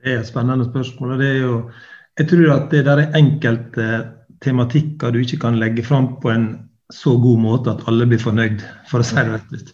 Det 0.00 0.14
er 0.14 0.22
et 0.22 0.30
spennende 0.30 0.66
spørsmål. 0.68 1.12
og 1.12 1.18
det 1.18 1.28
er 1.28 1.40
jo, 1.40 1.70
Jeg 2.18 2.28
tror 2.28 2.52
at 2.54 2.70
det 2.70 2.84
der 2.84 2.98
er 2.98 3.16
enkelte 3.16 3.86
tematikker 4.42 5.12
du 5.12 5.18
ikke 5.20 5.38
kan 5.40 5.58
legge 5.60 5.82
fram 5.82 6.20
på 6.20 6.30
en 6.30 6.46
så 6.92 7.16
god 7.16 7.38
måte 7.38 7.70
at 7.70 7.84
alle 7.88 8.06
blir 8.06 8.18
fornøyd, 8.18 8.62
for 8.90 9.00
å 9.00 9.06
si 9.06 9.14
det 9.14 9.28
rett 9.30 9.52
ut. 9.52 9.72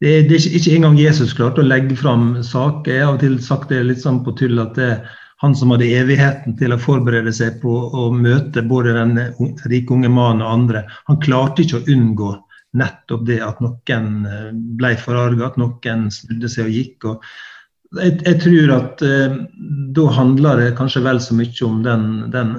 Det 0.00 0.12
er, 0.18 0.30
ikke, 0.30 0.74
engang 0.76 0.98
Jesus 0.98 1.34
klarte 1.34 1.62
å 1.62 1.66
legge 1.66 1.96
fram 1.96 2.42
saker. 2.42 2.92
Jeg 2.92 3.02
har 3.02 3.08
av 3.08 3.18
og 3.18 3.20
til 3.24 3.38
sagt 3.42 3.70
det 3.72 3.82
litt 3.84 4.02
sånn 4.02 4.22
på 4.24 4.34
tull 4.38 4.60
at 4.62 4.74
det 4.78 4.90
er 4.92 5.20
han 5.42 5.54
som 5.58 5.74
hadde 5.74 5.90
evigheten 5.92 6.56
til 6.56 6.72
å 6.72 6.80
forberede 6.80 7.32
seg 7.34 7.58
på 7.62 7.72
å 7.72 8.08
møte 8.14 8.62
både 8.64 8.94
den 8.96 9.18
rike 9.68 9.96
unge 9.96 10.08
mannen 10.08 10.44
og 10.44 10.52
andre, 10.52 10.84
han 11.08 11.20
klarte 11.20 11.64
ikke 11.64 11.82
å 11.82 11.88
unngå 11.94 12.30
nettopp 12.80 13.26
det 13.28 13.40
at 13.44 13.60
noen 13.62 14.06
eh, 14.26 14.52
ble 14.78 14.94
forarga, 14.98 15.50
at 15.50 15.58
noen 15.60 16.08
snudde 16.14 16.50
seg 16.50 16.70
og 16.70 16.78
gikk. 16.78 17.08
og 17.10 17.26
jeg, 18.00 18.18
jeg, 18.24 18.38
tror 18.42 18.72
at 18.76 19.02
eh, 19.06 19.36
da 19.96 20.06
handler 20.16 20.60
det 20.60 20.76
kanskje 20.78 21.04
vel 21.04 21.20
så 21.22 21.36
mye 21.38 21.66
om 21.66 21.82
den, 21.84 22.06
den, 22.34 22.54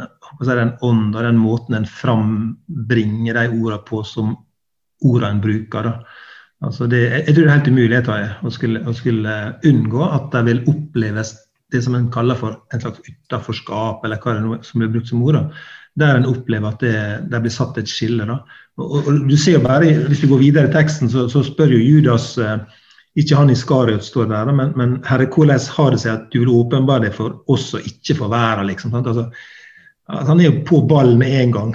den 0.49 0.73
ånd 0.85 1.15
og 1.15 1.21
den 1.23 1.39
måten 1.39 1.79
en 1.79 1.89
frambringer 1.89 3.37
de 3.37 3.47
ordene 3.49 3.81
på 3.87 4.03
som 4.07 4.35
ordene 5.05 5.35
en 5.35 5.43
bruker. 5.43 5.91
Altså 6.65 6.87
det, 6.89 7.01
jeg, 7.11 7.33
tror 7.33 7.41
det 7.41 7.49
er 7.49 7.57
helt 7.57 7.73
umulig 7.73 7.97
jeg, 7.97 8.29
å, 8.41 8.53
skulle, 8.53 8.83
å 8.87 8.93
skulle 8.95 9.39
unngå 9.67 10.05
at 10.07 10.29
de 10.33 10.43
vil 10.49 10.63
oppleves 10.71 11.35
det 11.73 11.81
som 11.83 11.97
en 11.97 12.11
kaller 12.13 12.37
for 12.39 12.59
en 12.73 12.81
slags 12.81 13.01
utenforskap, 13.03 14.05
eller 14.05 14.21
hva 14.21 14.35
det 14.37 14.59
som 14.67 14.81
blir 14.81 14.93
brukt 14.93 15.09
som 15.09 15.23
ord. 15.25 15.41
Der 15.99 16.17
en 16.17 16.27
opplever 16.29 16.71
at 16.71 16.83
det, 16.83 16.95
det 17.31 17.41
blir 17.43 17.53
satt 17.53 17.77
et 17.79 17.89
skille. 17.89 18.25
Og, 18.29 18.55
og, 18.83 18.97
og, 19.01 19.21
du 19.27 19.35
ser 19.39 19.57
jo 19.57 19.63
bare, 19.65 19.93
Hvis 20.07 20.23
du 20.23 20.29
går 20.31 20.43
videre 20.43 20.69
i 20.69 20.73
teksten, 20.73 21.11
så, 21.11 21.27
så 21.31 21.43
spør 21.43 21.73
jo 21.75 21.81
Judas 21.81 22.33
eh, 22.37 22.59
ikke 23.15 23.38
han 23.39 23.51
i 23.51 23.56
Skariot 23.56 24.04
står 24.04 24.28
der, 24.28 24.51
men, 24.51 24.73
men, 24.75 24.95
Herre, 25.08 25.30
hvordan 25.32 25.62
har 25.78 25.93
det 25.93 26.01
seg 26.04 26.12
at 26.17 26.25
du 26.34 26.41
vil 26.41 26.51
åpenbare 26.51 27.08
deg 27.08 27.15
for 27.15 27.38
oss 27.51 27.69
og 27.78 27.88
ikke 27.88 28.17
for 28.19 28.32
verden? 28.34 28.67
Liksom, 28.67 28.95
altså, 28.99 29.30
han 30.12 30.41
er 30.41 30.49
jo 30.49 30.63
på 30.67 30.82
ballen 30.89 31.17
med 31.21 31.32
en 31.39 31.54
gang. 31.56 31.71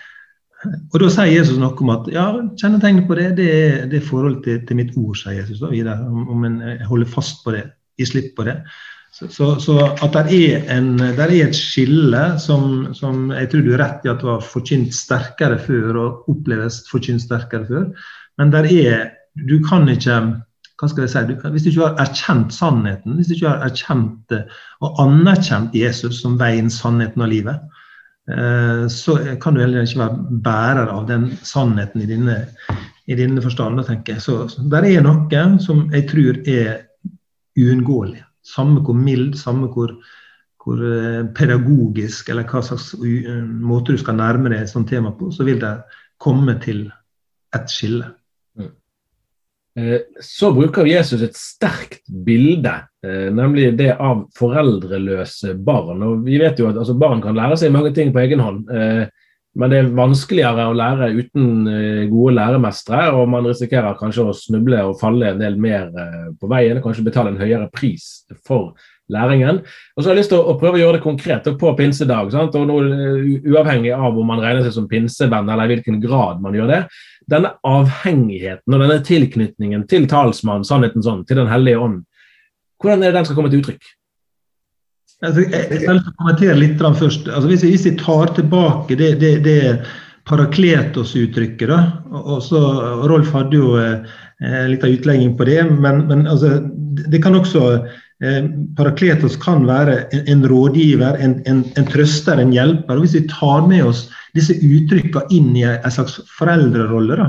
og 0.92 0.96
Da 1.02 1.10
sier 1.10 1.32
Jesus 1.32 1.58
noe 1.58 1.74
om 1.74 1.90
at 1.96 2.06
ja, 2.14 2.28
kjennetegnet 2.60 3.08
på 3.08 3.18
det 3.18 3.32
det 3.40 3.48
er, 3.50 3.78
det 3.90 3.98
er 3.98 4.06
forhold 4.06 4.44
til, 4.46 4.62
til, 4.68 4.78
mitt 4.78 4.94
ord, 4.94 5.18
sier 5.18 5.40
Jesus. 5.40 5.58
Da, 5.64 5.72
videre, 5.74 5.98
om, 6.06 6.46
en 6.46 6.60
holder 6.86 7.10
fast 7.10 7.42
på 7.42 7.56
det, 7.56 7.66
gir 7.98 8.12
slipp 8.12 8.30
på 8.38 8.46
det. 8.46 8.60
Så, 9.14 9.28
så, 9.30 9.50
så 9.62 9.76
at 10.02 10.14
det 10.14 10.38
er, 10.38 10.64
en, 10.74 10.94
der 10.98 11.26
er 11.26 11.34
et 11.48 11.58
skille 11.58 12.22
som, 12.42 12.94
som, 12.94 13.28
jeg 13.34 13.50
tror 13.50 13.66
du 13.66 13.74
er 13.74 13.82
rett 13.82 14.06
i 14.06 14.10
at 14.10 14.22
var 14.26 14.42
forkynt 14.42 14.94
sterkere 14.94 15.58
før 15.62 15.98
og 15.98 16.32
oppleves 16.32 16.80
forkynt 16.90 17.22
sterkere 17.26 17.66
før. 17.68 18.08
Men 18.38 18.50
der 18.54 18.66
er 18.70 19.04
du 19.34 19.58
kan 19.66 19.88
ikke 19.90 20.18
hva 20.74 20.88
skal 20.90 21.04
jeg 21.04 21.12
si, 21.12 21.20
du, 21.28 21.34
Hvis 21.54 21.62
du 21.62 21.70
ikke 21.70 21.86
har 21.86 22.00
erkjent 22.02 22.54
sannheten, 22.54 23.14
hvis 23.14 23.28
du 23.30 23.36
ikke 23.36 23.52
har 23.52 23.68
erkjent 23.68 24.34
og 24.82 24.98
anerkjent 25.04 25.76
Jesus 25.76 26.18
som 26.22 26.34
veien, 26.40 26.70
sannheten 26.70 27.22
og 27.22 27.30
livet, 27.30 27.60
eh, 28.26 28.82
så 28.90 29.14
kan 29.40 29.54
du 29.54 29.62
heller 29.62 29.86
ikke 29.86 30.02
være 30.02 30.40
bærer 30.44 30.90
av 30.90 31.06
den 31.08 31.28
sannheten 31.46 32.02
i 32.02 32.10
dine 32.10 32.40
i 33.06 33.16
dine 33.18 33.42
forstander, 33.44 33.84
tenker 33.84 34.16
jeg. 34.16 34.24
Så, 34.24 34.36
så 34.48 34.64
der 34.72 34.86
er 34.88 35.04
noe 35.04 35.44
som 35.62 35.86
jeg 35.92 36.06
tror 36.10 36.40
er 36.48 36.70
uunngåelig. 37.60 38.22
Samme 38.44 38.80
hvor 38.84 38.96
mild, 38.96 39.34
samme 39.40 39.68
hvor, 39.72 39.92
hvor 40.64 40.80
eh, 40.88 41.22
pedagogisk 41.36 42.32
eller 42.32 42.48
hva 42.48 42.64
slags 42.64 42.92
måte 42.98 43.94
du 43.94 44.00
skal 44.00 44.18
nærme 44.18 44.52
deg 44.52 44.64
et 44.64 44.72
sånt 44.72 44.90
tema 44.90 45.12
på, 45.16 45.30
så 45.32 45.46
vil 45.46 45.60
det 45.62 45.76
komme 46.20 46.56
til 46.64 46.86
et 47.54 47.70
skille. 47.70 48.08
Eh, 49.78 50.06
så 50.22 50.52
bruker 50.54 50.86
Jesus 50.86 51.22
et 51.26 51.38
sterkt 51.38 52.04
bilde, 52.26 52.76
eh, 53.04 53.28
nemlig 53.34 53.72
det 53.78 53.92
av 53.96 54.24
foreldreløse 54.38 55.56
barn. 55.66 56.02
Og 56.06 56.24
vi 56.26 56.38
vet 56.42 56.58
jo 56.58 56.70
at 56.70 56.78
altså, 56.78 56.96
Barn 56.98 57.22
kan 57.24 57.36
lære 57.36 57.58
seg 57.58 57.74
mange 57.74 57.94
ting 57.94 58.14
på 58.14 58.22
egen 58.22 58.42
hånd. 58.44 58.66
Men 59.54 59.70
det 59.70 59.78
er 59.78 59.92
vanskeligere 59.94 60.66
å 60.66 60.74
lære 60.74 61.12
uten 61.14 61.68
eh, 61.70 62.00
gode 62.10 62.34
læremestere, 62.40 63.12
og 63.14 63.28
man 63.30 63.46
risikerer 63.46 63.94
kanskje 64.00 64.26
å 64.26 64.34
snuble 64.34 64.80
og 64.82 64.98
falle 64.98 65.30
en 65.30 65.42
del 65.42 65.58
mer 65.62 65.92
eh, 65.94 66.24
på 66.40 66.50
veien, 66.50 66.80
kanskje 66.82 67.06
betale 67.06 67.30
en 67.30 67.38
høyere 67.38 67.68
pris 67.74 68.24
for 68.46 68.72
læringen. 69.12 69.60
Og 69.96 70.02
så 70.02 70.08
har 70.08 70.14
jeg 70.14 70.22
lyst 70.22 70.32
til 70.32 70.40
å, 70.40 70.54
prøve 70.60 70.78
å 70.78 70.82
gjøre 70.82 70.98
det 70.98 71.04
konkret 71.04 71.48
på 71.60 71.72
pinsedag. 71.78 72.30
Sant? 72.32 72.54
og 72.56 72.68
noe, 72.70 72.86
eh, 72.88 73.50
Uavhengig 73.52 73.92
av 73.96 74.16
om 74.16 74.26
man 74.26 74.40
regner 74.42 74.64
seg 74.64 74.76
som 74.78 74.88
pinsevenn 74.88 75.50
eller 75.50 75.68
i 75.68 75.74
hvilken 75.74 76.00
grad 76.02 76.40
man 76.44 76.56
gjør 76.56 76.72
det. 76.72 76.80
Denne 77.30 77.54
avhengigheten 77.64 78.76
og 78.76 78.80
denne 78.84 79.00
tilknytningen 79.04 79.84
til 79.90 80.08
talsmannen, 80.10 80.64
sannheten 80.64 81.04
sånn, 81.04 81.24
til 81.28 81.42
Den 81.42 81.52
hellige 81.52 81.80
ånd, 81.80 82.02
hvordan 82.80 83.02
er 83.02 83.12
det 83.12 83.20
den 83.20 83.28
skal 83.28 83.36
komme 83.38 83.52
til 83.52 83.62
uttrykk? 83.62 83.92
Altså, 85.24 85.44
jeg, 85.48 85.80
skal 85.80 86.00
kommentere 86.18 86.56
litt 86.58 86.80
først. 86.80 87.28
Altså, 87.28 87.48
hvis, 87.48 87.62
jeg, 87.62 87.76
hvis, 87.76 87.86
jeg, 87.86 87.98
tar 88.00 88.34
tilbake 88.36 88.96
det, 88.98 89.14
det, 89.22 89.38
det 89.44 89.58
Parakletos-uttrykket, 90.28 91.70
og 92.12 93.08
Rolf 93.08 93.32
hadde 93.36 93.56
jo 93.56 93.74
eh, 93.80 94.64
litt 94.70 94.84
av 94.84 94.92
utlegging 94.92 95.34
på 95.36 95.46
det, 95.48 95.60
men, 95.68 96.06
men 96.08 96.26
altså, 96.26 96.58
det 97.12 97.20
kan 97.24 97.36
også 97.36 97.64
eh, 97.74 97.98
Parakletos 98.78 99.34
kan 99.42 99.64
være 99.66 99.96
en, 100.14 100.20
en 100.30 100.44
rådgiver, 100.48 101.16
en, 101.20 101.34
en, 101.50 101.64
en, 101.76 101.88
trøster, 101.90 102.38
en 102.40 102.52
hjelper. 102.54 102.94
og 102.94 103.02
Hvis 103.02 103.16
vi 103.18 103.24
tar 103.28 103.66
med 103.68 103.82
oss 103.90 104.04
disse 104.36 104.54
uttrykkene 104.54 105.26
inn 105.34 105.50
i 105.58 105.64
en 105.66 105.92
slags 105.92 106.20
foreldrerolle, 106.38 107.18
da, 107.18 107.26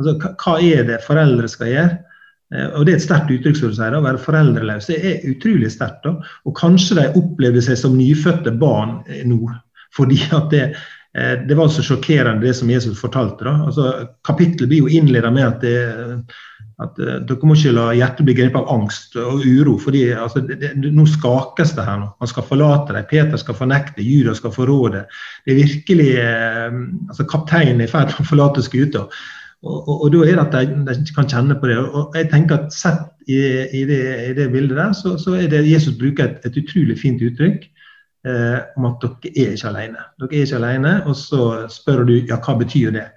altså, 0.00 0.16
hva, 0.40 0.56
er 0.60 0.88
det 0.88 1.02
foreldre 1.04 1.50
skal 1.52 1.70
gjøre? 1.72 1.98
Eh, 2.52 2.68
og 2.76 2.86
Det 2.86 2.94
er 2.94 3.00
et 3.00 3.06
sterkt 3.06 3.32
uttrykk, 3.32 3.58
som 3.58 3.72
du 3.72 3.78
sier, 3.78 3.96
å 3.96 4.04
være 4.04 4.22
foreldreløse 4.22 4.96
er 4.96 5.28
utrolig 5.30 5.70
sterkt. 5.72 6.08
Og 6.46 6.56
kanskje 6.58 6.98
de 7.00 7.06
opplevde 7.20 7.64
seg 7.64 7.78
som 7.80 7.96
nyfødte 7.98 8.54
barn 8.60 8.98
eh, 9.08 9.24
nå. 9.28 9.40
Fordi 9.96 10.20
at 10.32 10.50
det, 10.52 10.66
eh, 10.72 10.90
det 11.12 11.56
var 11.58 11.68
så 11.68 11.82
sjokkerende 11.84 12.46
det 12.46 12.54
som 12.56 12.70
Jesus 12.72 13.00
fortalte. 13.00 13.44
da. 13.44 13.52
Altså, 13.66 13.90
Kapittelet 14.24 14.70
blir 14.70 14.86
jo 14.86 14.88
innledet 14.88 15.32
med 15.32 15.44
at, 15.44 15.60
det, 15.60 16.22
at 16.80 16.96
dere 17.28 17.48
må 17.48 17.56
ikke 17.58 17.74
la 17.76 17.90
hjertet 17.98 18.24
bli 18.24 18.36
grepet 18.38 18.56
av 18.62 18.70
angst 18.72 19.18
og 19.20 19.44
uro. 19.44 19.76
fordi 19.78 20.06
altså, 20.16 20.40
det, 20.46 20.56
det, 20.62 20.72
Nå 20.80 21.04
skakes 21.10 21.74
det 21.76 21.84
her. 21.84 22.00
nå. 22.00 22.08
Man 22.16 22.32
skal 22.32 22.48
forlate 22.48 22.96
dem. 22.96 23.04
Peter 23.10 23.36
skal 23.36 23.58
fornekte, 23.58 24.00
Judas 24.00 24.40
skal 24.40 24.54
forråde. 24.56 25.04
Det 25.44 25.52
er 25.52 25.60
virkelig 25.60 26.10
altså 27.10 27.28
Kapteinen 27.28 27.84
er 27.84 27.90
i 27.90 27.92
ferd 27.92 28.14
med 28.14 28.24
å 28.24 28.30
forlate 28.32 28.64
skuta. 28.64 29.06
Og, 29.62 29.88
og, 29.88 29.96
og, 30.02 30.08
da 30.10 30.24
er 30.26 30.38
det 30.38 30.46
at 30.46 30.54
de, 30.56 30.78
de, 30.88 31.14
kan 31.14 31.28
kjenne 31.28 31.58
på 31.60 31.68
det. 31.70 31.76
Og 31.78 32.16
jeg 32.18 32.30
tenker 32.32 32.56
at 32.56 32.72
Sett 32.74 33.04
i, 33.28 33.38
i, 33.68 33.84
det, 33.86 34.00
i 34.30 34.32
det, 34.34 34.48
bildet 34.50 34.80
der, 34.80 34.96
så, 34.96 35.14
så, 35.20 35.36
er 35.38 35.52
det 35.52 35.62
Jesus 35.68 35.94
bruker 35.98 36.24
et, 36.24 36.48
et 36.48 36.56
utrolig 36.58 36.96
fint 36.98 37.22
uttrykk 37.22 37.68
eh, 38.28 38.58
om 38.76 38.88
at 38.88 39.04
dere 39.04 39.32
er 39.32 39.56
ikke 39.56 39.70
alene. 39.72 40.06
Dere 40.20 40.38
er 40.38 40.46
ikke 40.46 40.60
alene, 40.60 40.94
og 41.06 41.18
så 41.18 41.42
spør 41.72 42.04
du 42.08 42.14
ja, 42.18 42.38
hva 42.38 42.56
betyr 42.60 42.94
det. 42.96 43.08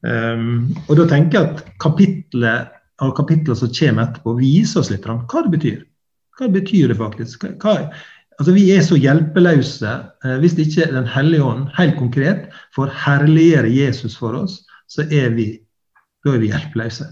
Um, 0.00 0.70
og 0.88 0.96
da 0.96 1.04
tenker 1.10 1.36
jeg 1.36 1.48
at 1.50 1.66
kapitlet 1.82 2.70
og 3.04 3.12
kapitlet 3.18 3.58
som 3.60 3.72
kommer 3.72 4.08
etterpå, 4.08 4.36
viser 4.38 4.80
oss 4.80 4.90
litt 4.92 5.04
hva 5.04 5.44
det 5.44 5.52
betyr. 5.52 5.82
Hva 6.38 6.48
betyr 6.52 6.92
det 6.92 6.96
faktisk? 6.96 7.44
Hva, 7.60 7.90
altså 8.38 8.54
Vi 8.56 8.64
er 8.72 8.84
så 8.84 8.96
hjelpeløse 8.96 9.92
eh, 10.24 10.36
hvis 10.40 10.56
ikke 10.60 10.88
Den 10.94 11.08
hellige 11.08 11.44
ånd 11.44 11.66
helt 11.76 11.98
konkret 12.00 12.48
får 12.76 12.92
herliggjøre 13.04 13.72
Jesus 13.72 14.16
for 14.16 14.36
oss, 14.40 14.62
så 14.88 15.04
er 15.04 15.34
vi 15.36 15.52
da 16.24 16.34
er 16.34 16.42
vi 16.42 16.50
hjelpeløse. 16.50 17.06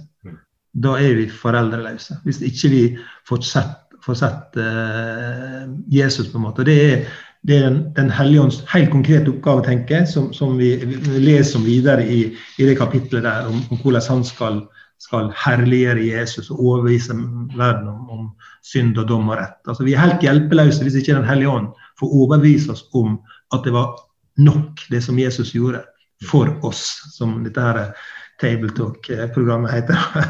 Da 0.79 0.97
er 1.01 1.15
vi 1.17 1.29
foreldreløse. 1.33 2.19
Hvis 2.27 2.43
ikke 2.45 2.71
vi 2.73 2.83
får 3.29 3.45
sett, 3.47 3.95
får 4.05 4.19
sett 4.21 4.59
uh, 4.61 5.65
Jesus, 5.91 6.29
på 6.29 6.37
en 6.39 6.45
måte. 6.45 6.61
Og 6.63 6.69
Det 6.69 6.77
er, 6.93 7.07
det 7.49 7.57
er 7.57 7.69
Den, 7.71 7.79
den 7.97 8.11
hellige 8.13 8.43
ånds 8.43 8.59
helt 8.69 8.91
konkrete 8.93 9.31
oppgave, 9.33 9.65
tenker 9.65 9.97
jeg, 9.97 10.09
som, 10.09 10.33
som 10.37 10.59
vi, 10.59 10.75
leser 11.17 11.59
om 11.59 11.65
videre 11.65 12.05
i, 12.05 12.19
i 12.59 12.67
det 12.69 12.77
kapitlet 12.77 13.25
der, 13.25 13.49
om, 13.49 13.63
om 13.73 13.81
hvordan 13.81 14.05
han 14.09 14.25
skal, 14.25 14.61
skal 15.01 15.31
herliggjøre 15.33 16.05
Jesus 16.05 16.51
og 16.51 16.61
overbevise 16.61 17.17
verden 17.57 17.89
om, 17.89 18.05
om, 18.11 18.29
synd 18.69 18.99
og 19.01 19.09
dom 19.09 19.31
og 19.33 19.39
rett. 19.39 19.57
Altså, 19.65 19.87
vi 19.87 19.95
er 19.97 20.05
helt 20.05 20.25
hjelpeløse 20.27 20.85
hvis 20.85 20.99
ikke 21.01 21.17
Den 21.17 21.29
hellige 21.29 21.49
ånd 21.49 21.71
får 22.01 22.15
overbevise 22.21 22.75
oss 22.75 22.85
om 22.93 23.17
at 23.55 23.65
det 23.65 23.73
var 23.73 23.97
nok, 24.39 24.85
det 24.93 25.01
som 25.07 25.19
Jesus 25.19 25.55
gjorde 25.57 25.81
for 26.29 26.51
oss, 26.67 26.83
som 27.15 27.39
dette 27.47 27.65
her 27.65 27.95
Tabletalk-programmet 28.43 29.73
heter. 29.73 29.99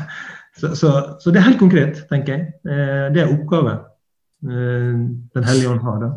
Så, 0.59 0.73
så, 0.75 1.17
så, 1.23 1.31
det 1.31 1.39
er 1.39 1.45
helt 1.47 1.61
konkret, 1.61 2.01
tenker 2.11 2.33
jeg. 2.33 2.47
Eh, 2.67 3.05
det 3.15 3.21
er 3.23 3.29
oppgave 3.31 3.77
eh, 4.43 4.97
Den 5.31 5.45
hellige 5.47 5.69
ånd 5.71 5.85
har. 5.85 6.01
da. 6.03 6.09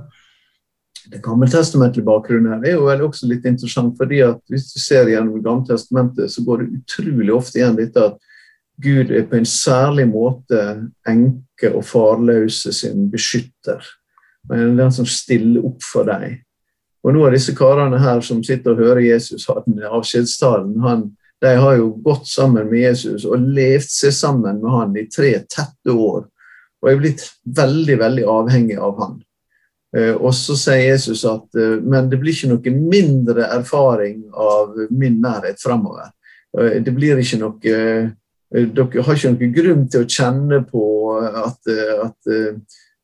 Den 1.11 1.21
gammeltestamentlige 1.21 2.07
bakgrunnen 2.07 2.53
her 2.53 2.65
er 2.65 2.77
jo 2.77 2.85
vel 2.87 3.01
også 3.03 3.27
litt 3.27 3.45
interessant. 3.45 3.97
fordi 3.97 4.21
at 4.23 4.39
Hvis 4.49 4.73
du 4.73 4.79
ser 4.79 5.09
gjennom 5.11 5.43
Gammeltestamentet, 5.43 6.31
så 6.31 6.43
går 6.43 6.61
det 6.61 6.81
utrolig 6.81 7.33
ofte 7.33 7.59
igjen 7.59 7.75
dette 7.75 8.05
at 8.05 8.19
Gud 8.81 9.11
er 9.11 9.27
på 9.29 9.35
en 9.35 9.45
særlig 9.45 10.07
måte 10.09 10.61
enke 11.07 11.73
og 11.75 11.83
farløse 11.85 12.71
sin 12.73 13.09
beskytter. 13.11 13.83
Men 14.49 14.77
den 14.77 14.91
som 14.91 15.05
stiller 15.05 15.65
opp 15.65 15.83
for 15.83 16.07
deg. 16.07 16.39
Og 17.03 17.13
nå 17.13 17.25
av 17.25 17.35
disse 17.35 17.53
karene 17.57 17.99
her 18.01 18.21
som 18.25 18.43
sitter 18.45 18.73
og 18.73 18.81
hører 18.81 19.03
Jesus 19.03 19.47
ha 19.49 19.57
den 19.65 19.81
avskjedstalen, 19.83 21.11
de 21.41 21.53
har 21.57 21.75
jo 21.77 21.89
gått 22.05 22.27
sammen 22.29 22.69
med 22.69 22.83
Jesus 22.83 23.25
og 23.25 23.41
levd 23.41 23.89
seg 23.89 24.13
sammen 24.13 24.61
med 24.61 24.71
han 24.71 24.97
i 24.97 25.07
tre 25.09 25.33
tette 25.49 25.93
år. 25.93 26.27
Og 26.81 26.89
er 26.89 27.01
blitt 27.01 27.25
veldig, 27.45 27.97
veldig 28.01 28.25
avhengig 28.29 28.77
av 28.81 28.97
han. 29.01 29.19
Eh, 29.97 30.13
og 30.15 30.31
så 30.35 30.55
sier 30.55 30.93
Jesus 30.93 31.25
at 31.27 31.59
eh, 31.59 31.75
men 31.83 32.07
det 32.11 32.19
blir 32.21 32.35
ikke 32.35 32.51
noe 32.53 32.75
mindre 32.93 33.49
erfaring 33.51 34.23
av 34.31 34.77
min 34.89 35.19
nærhet 35.23 35.59
framover. 35.59 36.13
Eh, 36.57 36.79
det 36.83 36.95
blir 36.95 37.19
ikke 37.19 37.41
noe 37.41 37.77
Dere 38.51 39.03
har 39.07 39.15
ikke 39.15 39.29
noen 39.31 39.51
grunn 39.55 39.83
til 39.87 40.01
å 40.03 40.07
kjenne 40.11 40.57
på 40.67 40.85
at, 41.15 41.69
at, 41.71 42.31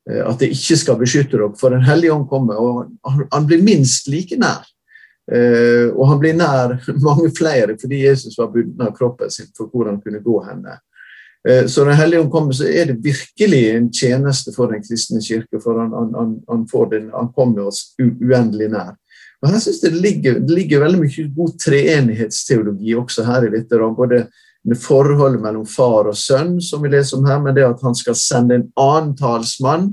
at 0.04 0.42
det 0.42 0.50
ikke 0.52 0.76
skal 0.76 0.98
beskytte 1.00 1.38
dere, 1.38 1.46
for 1.56 1.72
Den 1.72 1.86
hellige 1.86 2.12
ånd 2.12 2.26
kommer, 2.28 2.58
og 2.60 3.22
han 3.32 3.46
blir 3.48 3.62
minst 3.64 4.10
like 4.12 4.36
nær. 4.36 4.68
Og 5.96 6.02
han 6.10 6.20
blir 6.20 6.36
nær 6.36 6.76
mange 7.08 7.30
flere 7.32 7.78
fordi 7.80 8.02
Jesus 8.02 8.36
var 8.36 8.52
bundet 8.52 8.90
av 8.90 8.92
kroppen 8.98 9.32
sin 9.32 9.48
for 9.56 9.72
hvor 9.72 9.88
han 9.88 9.96
kunne 10.04 10.20
gå 10.20 10.36
henne. 10.50 10.76
Uh, 11.46 11.66
så 11.70 11.84
når 11.84 12.00
Hellige 12.00 12.30
kommer, 12.32 12.56
så 12.56 12.66
er 12.66 12.90
det 12.90 13.04
virkelig 13.04 13.62
en 13.74 13.92
tjeneste 13.92 14.54
for 14.56 14.72
den 14.72 14.82
kristne 14.84 15.22
kirke. 15.24 15.60
For 15.62 15.78
han, 15.78 15.94
han, 15.94 16.40
han, 16.48 16.66
den, 16.90 17.10
han 17.14 17.30
kommer 17.36 17.70
oss 17.70 17.92
uendelig 18.00 18.72
nær. 18.74 18.96
Og 19.42 19.52
her 19.52 19.62
synes 19.62 19.80
det 19.84 19.94
ligger, 19.94 20.40
det 20.42 20.54
ligger 20.54 20.82
veldig 20.82 21.00
mye 21.04 21.30
god 21.36 21.56
treenighetsteologi 21.62 22.94
også 22.98 23.26
her 23.28 23.46
i 23.46 23.52
dette. 23.54 23.78
Både 23.96 24.24
med 24.66 24.80
forholdet 24.82 25.40
mellom 25.40 25.66
far 25.66 26.10
og 26.10 26.16
sønn, 26.18 26.56
som 26.60 26.82
vi 26.82 26.90
leser 26.90 27.20
om 27.20 27.28
her, 27.28 27.38
men 27.42 27.54
det 27.54 27.66
at 27.68 27.84
han 27.86 27.94
skal 27.94 28.18
sende 28.18 28.58
en 28.58 28.70
annen 28.76 29.14
talsmann 29.16 29.92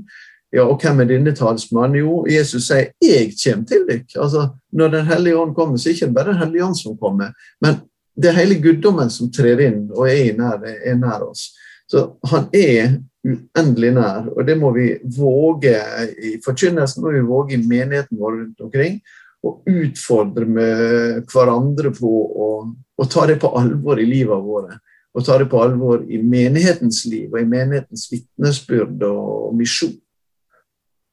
ja, 0.54 0.62
og 0.64 0.78
hvem 0.80 1.02
er 1.02 1.08
denne 1.10 1.34
talsmannen? 1.36 1.98
Jo, 2.00 2.24
Jesus 2.30 2.68
sier 2.68 2.92
'jeg 3.02 3.34
kommer 3.42 3.66
til 3.66 3.82
dere'. 3.88 4.22
Altså, 4.22 4.48
når 4.72 4.88
Den 4.88 5.06
hellige 5.06 5.38
ånd 5.38 5.54
kommer, 5.54 5.76
så 5.76 5.88
er 5.88 5.92
det 5.92 6.02
ikke 6.02 6.14
bare 6.14 6.32
Den 6.32 6.38
hellige 6.38 6.64
ånd 6.64 6.76
som 6.76 6.96
kommer, 6.96 7.32
men 7.60 7.74
det 8.16 8.30
er 8.30 8.38
hele 8.40 8.58
guddommen 8.62 9.10
som 9.12 9.30
trer 9.32 9.60
inn 9.66 9.86
og 9.92 10.08
er 10.08 10.32
nær, 10.38 10.62
er 10.64 10.96
nær 10.98 11.26
oss. 11.28 11.50
Så 11.90 12.06
han 12.30 12.48
er 12.56 12.96
uendelig 13.26 13.92
nær, 13.94 14.30
og 14.32 14.46
det 14.46 14.56
må 14.58 14.72
vi 14.74 14.88
våge 15.16 15.76
i 16.16 16.36
forkynnelsen 16.44 17.04
må 17.04 17.12
vi 17.14 17.22
våge 17.26 17.56
i 17.56 17.62
menigheten 17.62 18.18
vår 18.18 18.40
rundt 18.40 18.64
omkring. 18.66 18.98
Og 19.46 19.68
utfordre 19.70 20.46
med 20.48 21.28
hverandre 21.30 21.92
på 21.94 22.10
å, 22.10 22.48
å 22.74 23.06
ta 23.10 23.26
det 23.28 23.36
på 23.42 23.52
alvor 23.58 24.00
i 24.00 24.08
livet 24.08 24.42
våre. 24.42 24.80
Og 25.16 25.24
ta 25.24 25.36
det 25.38 25.46
på 25.52 25.60
alvor 25.62 26.02
i 26.10 26.18
menighetens 26.18 27.04
liv 27.08 27.30
og 27.30 27.38
i 27.40 27.48
menighetens 27.48 28.08
vitnesbyrd 28.10 29.04
og 29.06 29.54
misjon. 29.56 29.94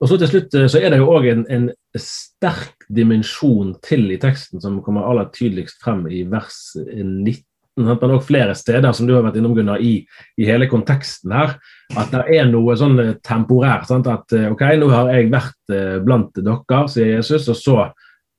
Og 0.03 0.09
så 0.09 0.17
til 0.19 0.31
slutt 0.33 0.57
eh, 0.59 0.67
så 0.71 0.81
er 0.81 0.91
det 0.91 0.99
jo 0.99 1.11
òg 1.15 1.29
en, 1.31 1.45
en, 1.47 1.69
sterk 1.99 2.82
dimensjon 2.95 3.73
til 3.85 4.11
i 4.13 4.19
teksten 4.21 4.61
som 4.63 4.81
kommer 4.85 5.07
aller 5.09 5.31
tydeligst 5.33 5.81
frem 5.83 6.05
i 6.09 6.23
vers 6.29 6.75
19. 6.77 7.43
Men 7.73 7.97
òg 8.13 8.21
flere 8.21 8.53
steder, 8.53 8.91
som 8.93 9.07
du 9.09 9.15
har 9.15 9.23
vært 9.25 9.39
innom, 9.39 9.55
Gunnar, 9.57 9.81
i, 9.81 10.03
i 10.37 10.45
hele 10.45 10.67
konteksten 10.69 11.33
her. 11.33 11.55
At 11.97 12.11
det 12.13 12.21
er 12.37 12.45
noe 12.51 12.75
sånn 12.77 12.99
eh, 13.01 13.15
temporært. 13.25 13.87
Sant? 13.89 14.05
At 14.11 14.35
eh, 14.37 14.45
OK, 14.53 14.61
nå 14.77 14.91
har 14.93 15.09
jeg 15.15 15.31
vært 15.33 15.73
blant 16.05 16.37
dere, 16.37 16.83
sier 16.91 17.15
Jesus, 17.15 17.49
og 17.49 17.57
så 17.57 17.77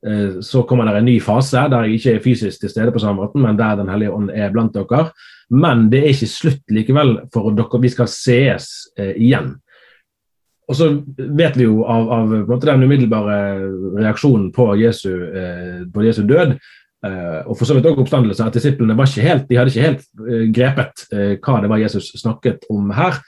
Eh, 0.07 0.41
så 0.41 0.63
kommer 0.63 0.85
det 0.85 0.99
en 0.99 1.07
ny 1.09 1.17
fase 1.23 1.63
der 1.73 1.87
jeg 1.87 1.99
ikke 1.99 2.13
er 2.13 2.25
fysisk 2.25 2.61
til 2.61 2.73
stede 2.73 2.93
på 2.93 3.01
samme 3.01 3.23
måten, 3.23 3.41
men 3.41 3.57
der 3.57 3.77
Den 3.77 3.89
hellige 3.89 4.13
ånd 4.13 4.31
er 4.31 4.51
blant 4.53 4.75
dere. 4.75 5.11
Men 5.51 5.89
det 5.91 6.03
er 6.03 6.13
ikke 6.13 6.27
slutt 6.27 6.65
likevel 6.71 7.19
for 7.33 7.51
dere. 7.57 7.81
Vi 7.81 7.89
skal 7.89 8.09
sees 8.09 8.89
eh, 8.99 9.15
igjen. 9.17 9.57
Og 10.69 10.79
så 10.79 10.89
vet 11.17 11.59
vi 11.59 11.67
jo 11.67 11.83
av, 11.85 12.09
av 12.15 12.61
den 12.63 12.87
umiddelbare 12.87 13.37
reaksjonen 13.99 14.49
på 14.55 14.71
Jesu, 14.81 15.11
eh, 15.13 15.83
på 15.93 16.05
Jesu 16.07 16.23
død, 16.29 16.55
eh, 17.07 17.41
og 17.45 17.59
for 17.59 17.69
så 17.69 17.77
vidt 17.77 17.89
også 17.91 18.05
oppstandelse, 18.05 18.47
at 18.47 18.57
disiplene 18.57 18.97
var 18.97 19.11
ikke 19.11 19.27
helt, 19.27 19.49
de 19.51 19.59
hadde 19.61 19.75
ikke 19.75 19.89
helt 19.89 20.07
eh, 20.25 20.47
grepet 20.57 21.05
eh, 21.13 21.35
hva 21.37 21.59
det 21.61 21.73
var 21.73 21.83
Jesus 21.83 22.15
snakket 22.23 22.65
om 22.73 22.95
her. 22.97 23.21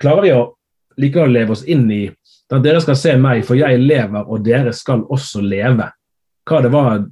Klarer 0.00 0.26
vi 0.26 0.34
å 0.36 0.44
likevel 1.02 1.34
leve 1.34 1.56
oss 1.56 1.66
inn 1.66 1.88
i 1.90 2.04
at 2.54 2.62
dere 2.62 2.78
skal 2.84 2.98
se 2.98 3.16
meg, 3.18 3.42
for 3.46 3.58
jeg 3.58 3.80
lever, 3.82 4.22
og 4.30 4.44
dere 4.46 4.70
skal 4.76 5.02
også 5.10 5.42
leve? 5.42 5.90
Hva 6.46 6.60
det 6.62 6.70
var 6.70 7.02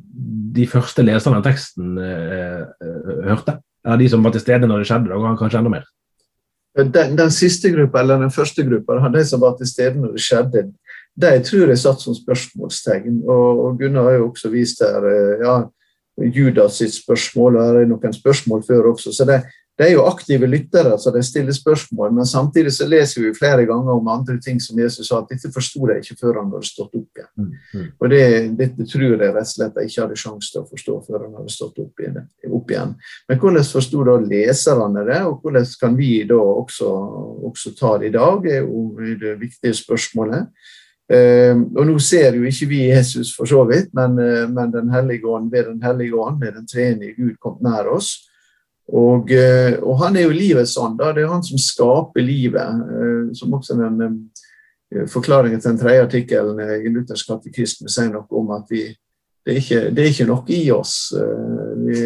de 0.53 0.67
første 0.69 1.03
leserne 1.03 1.41
av 1.41 1.47
teksten 1.47 1.99
eh, 1.99 2.63
eh, 2.63 3.13
hørte? 3.27 3.59
av 3.83 3.99
de 3.99 4.07
som 4.07 4.23
var 4.23 4.31
til 4.35 4.45
stede 4.45 4.69
når 4.69 4.83
det 4.83 4.89
skjedde, 4.91 5.17
og 5.17 5.39
kanskje 5.41 5.59
enda 5.59 5.73
mer? 5.73 5.87
Den, 6.79 7.17
den, 7.19 7.31
siste 7.31 7.69
gruppa, 7.71 8.01
eller 8.01 8.21
den 8.23 8.33
første 8.33 8.65
gruppa, 8.65 8.97
de 9.13 9.25
som 9.29 9.43
var 9.43 9.59
til 9.59 9.69
stede 9.69 10.01
når 10.01 10.15
det 10.17 10.25
skjedde, 10.25 10.63
de 11.21 11.33
tror 11.45 11.69
jeg 11.69 11.81
satt 11.83 12.01
som 12.01 12.17
spørsmålstegn. 12.17 13.23
Og, 13.29 13.65
og 13.67 13.81
Gunnar 13.81 14.09
har 14.09 14.21
jo 14.21 14.31
også 14.31 14.49
vist 14.53 14.81
her 14.81 15.05
eh, 15.11 15.43
ja, 15.45 15.57
Judas 16.33 16.79
sitt 16.81 16.95
spørsmål, 16.95 17.59
og 17.59 17.75
det 17.77 17.83
er 17.83 17.91
noen 17.91 18.17
spørsmål 18.17 18.65
før 18.65 18.93
også. 18.95 19.13
Så 19.13 19.27
det, 19.29 19.43
det 19.79 19.87
er 19.87 19.95
jo 19.95 20.05
aktive 20.05 20.47
lyttere, 20.47 20.99
så 21.01 21.11
de 21.13 21.23
stiller 21.25 21.53
spørsmål. 21.57 22.13
Men 22.17 22.27
samtidig 22.29 22.73
så 22.77 22.89
leser 22.89 23.25
vi 23.25 23.35
flere 23.37 23.65
ganger 23.69 23.93
om 23.93 24.09
andre 24.09 24.39
ting 24.41 24.61
som 24.61 24.79
Jesus 24.79 25.09
sa 25.09 25.23
at 25.23 25.31
dette 25.33 25.53
forsto 25.53 25.89
de 25.89 25.99
ikke 26.01 26.19
før 26.21 26.41
han 26.41 26.53
hadde 26.53 26.69
stått 26.69 26.97
opp 26.97 27.21
igjen. 27.21 27.33
Mm, 27.37 27.53
mm. 27.75 27.89
Og 27.99 28.13
det, 28.13 28.25
Dette 28.59 28.89
tror 28.93 29.09
jeg 29.09 29.21
rett 29.21 29.49
og 29.49 29.53
slett 29.53 29.77
de 29.77 29.87
ikke 29.89 30.05
hadde 30.05 30.21
sjanse 30.25 30.53
til 30.53 30.63
å 30.65 30.69
forstå 30.69 30.99
før 31.09 31.27
han 31.27 31.37
hadde 31.41 31.55
stått 31.57 31.81
opp 31.85 32.05
igjen. 32.05 32.21
Opp 32.63 32.73
igjen. 32.73 32.95
Men 33.29 33.43
hvordan 33.43 33.69
forsto 33.69 34.07
da 34.09 34.17
leserne 34.23 35.05
det, 35.09 35.21
og 35.29 35.43
hvordan 35.43 35.69
kan 35.81 35.99
vi 35.99 36.13
da 36.29 36.39
også, 36.41 36.91
også 37.51 37.75
ta 37.79 37.97
det 38.01 38.13
i 38.13 38.17
dag, 38.17 38.49
er 38.49 38.63
jo 38.63 38.87
det 39.21 39.37
viktige 39.43 39.77
spørsmålet. 39.83 40.49
Uh, 41.13 41.59
og 41.77 41.83
Nå 41.85 41.99
ser 42.01 42.39
jo 42.39 42.47
ikke 42.49 42.67
vi 42.71 42.85
Jesus 42.87 43.35
for 43.37 43.45
så 43.51 43.67
vidt, 43.69 43.91
men, 43.93 44.15
uh, 44.17 44.47
men 44.49 44.71
den 44.73 44.89
hellige 44.95 45.27
ånd, 45.29 45.51
ved 45.53 45.67
Den 45.67 45.83
hellige 45.83 46.15
ånd, 46.17 46.39
med 46.41 46.55
den 46.57 46.69
treenige 46.71 47.19
Gud, 47.19 47.35
kom 47.43 47.59
nær 47.61 47.91
oss. 47.93 48.15
Og, 48.93 49.31
eh, 49.33 49.79
og, 49.81 49.97
han 50.03 50.17
er 50.17 50.27
jo 50.27 50.37
livets 50.37 50.77
ånd. 50.81 50.99
Da. 51.01 51.13
Det 51.15 51.25
er 51.25 51.33
han 51.33 51.45
som 51.47 51.61
skaper 51.61 52.25
livet. 52.25 52.83
Eh, 52.97 53.31
som 53.39 53.55
også 53.55 53.79
den 53.79 54.03
eh, 54.93 55.07
forklaringen 55.09 55.61
til 55.61 55.73
den 55.73 55.81
tredje 55.81 56.07
artikkelen 56.09 56.61
i 56.61 56.91
Luthers 56.93 57.25
katekisme 57.29 57.89
sier 57.93 58.11
noe 58.13 58.27
om 58.37 58.51
at 58.57 58.67
vi, 58.71 58.89
det, 59.47 59.55
er 59.55 59.61
ikke, 59.63 59.83
det 59.95 60.03
er 60.03 60.11
ikke 60.11 60.29
noe 60.29 60.45
i 60.53 60.65
oss. 60.75 60.97
Vi, 61.87 62.03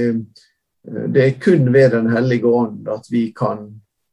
det 0.86 1.24
er 1.24 1.34
kun 1.42 1.72
ved 1.74 1.90
Den 1.96 2.08
hellige 2.12 2.46
ånd 2.46 2.88
at 2.88 3.10
vi 3.10 3.32
kan 3.36 3.66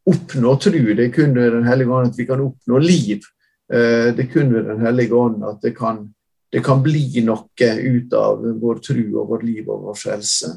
oppnå 0.10 0.56
tru. 0.60 0.82
Det 0.96 1.06
er 1.06 1.14
kun 1.14 1.36
ved 1.36 1.52
Den 1.54 1.68
hellige 1.68 1.94
ånd 1.94 2.12
at 2.12 2.18
vi 2.18 2.26
kan 2.26 2.42
oppnå 2.42 2.82
liv. 2.82 3.22
Det 3.70 4.20
er 4.20 4.30
kun 4.34 4.54
ved 4.54 4.68
Den 4.68 4.82
hellige 4.82 5.16
ånd 5.16 5.46
at 5.46 5.62
det 5.62 5.76
kan, 5.78 6.02
det 6.52 6.64
kan 6.66 6.82
bli 6.84 7.24
noe 7.26 7.70
ut 7.80 8.14
av 8.18 8.42
vår 8.62 8.82
tru 8.84 9.04
og 9.14 9.30
vårt 9.36 9.46
liv 9.46 9.70
og 9.70 9.88
vår 9.88 10.00
frelse. 10.02 10.56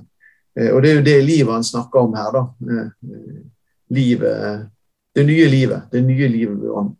Eh, 0.57 0.73
og 0.73 0.83
det 0.83 0.91
er 0.91 0.99
jo 0.99 1.07
det 1.07 1.19
livet 1.25 1.53
han 1.53 1.65
snakker 1.65 2.01
om 2.01 2.17
her, 2.17 2.33
da. 2.33 2.45
Eh, 2.71 2.89
livet, 3.97 4.67
det 5.15 5.27
nye 5.29 5.49
livet. 5.53 5.91
Det 5.93 6.03
nye 6.03 6.29
livet 6.29 6.63
ved 6.63 6.71
ånden. 6.71 6.97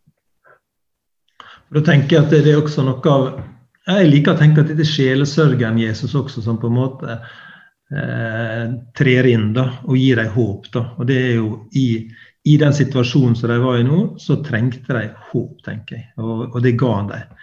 Da 1.73 1.83
tenker 1.83 2.15
jeg 2.15 2.25
at 2.25 2.31
det 2.31 2.53
er 2.53 2.61
også 2.61 2.85
noe 2.87 3.11
av 3.11 3.25
Jeg 3.87 4.07
liker 4.07 4.35
å 4.35 4.39
tenke 4.39 4.63
at 4.63 4.67
dette 4.67 4.83
er 4.83 4.87
sjelesørgen 4.87 5.77
Jesus 5.79 6.15
også, 6.15 6.41
som 6.43 6.57
på 6.59 6.67
en 6.67 6.75
måte 6.75 7.13
eh, 7.93 8.63
trer 8.97 9.29
inn 9.31 9.51
da, 9.55 9.67
og 9.85 9.97
gir 9.99 10.21
dem 10.21 10.31
håp. 10.35 10.69
Da. 10.73 10.85
Og 10.97 11.09
det 11.09 11.17
er 11.23 11.33
jo 11.37 11.51
i, 11.77 11.87
i, 12.47 12.57
den 12.59 12.75
situasjonen 12.75 13.35
som 13.37 13.51
de 13.51 13.59
var 13.63 13.79
i 13.79 13.87
nå, 13.87 14.01
så 14.21 14.41
trengte 14.45 14.95
de 14.97 15.07
håp, 15.31 15.59
tenker 15.65 15.99
jeg. 15.99 16.09
Og, 16.21 16.47
og 16.51 16.61
det 16.65 16.77
ga 16.79 16.93
han 16.99 17.11
dem. 17.13 17.35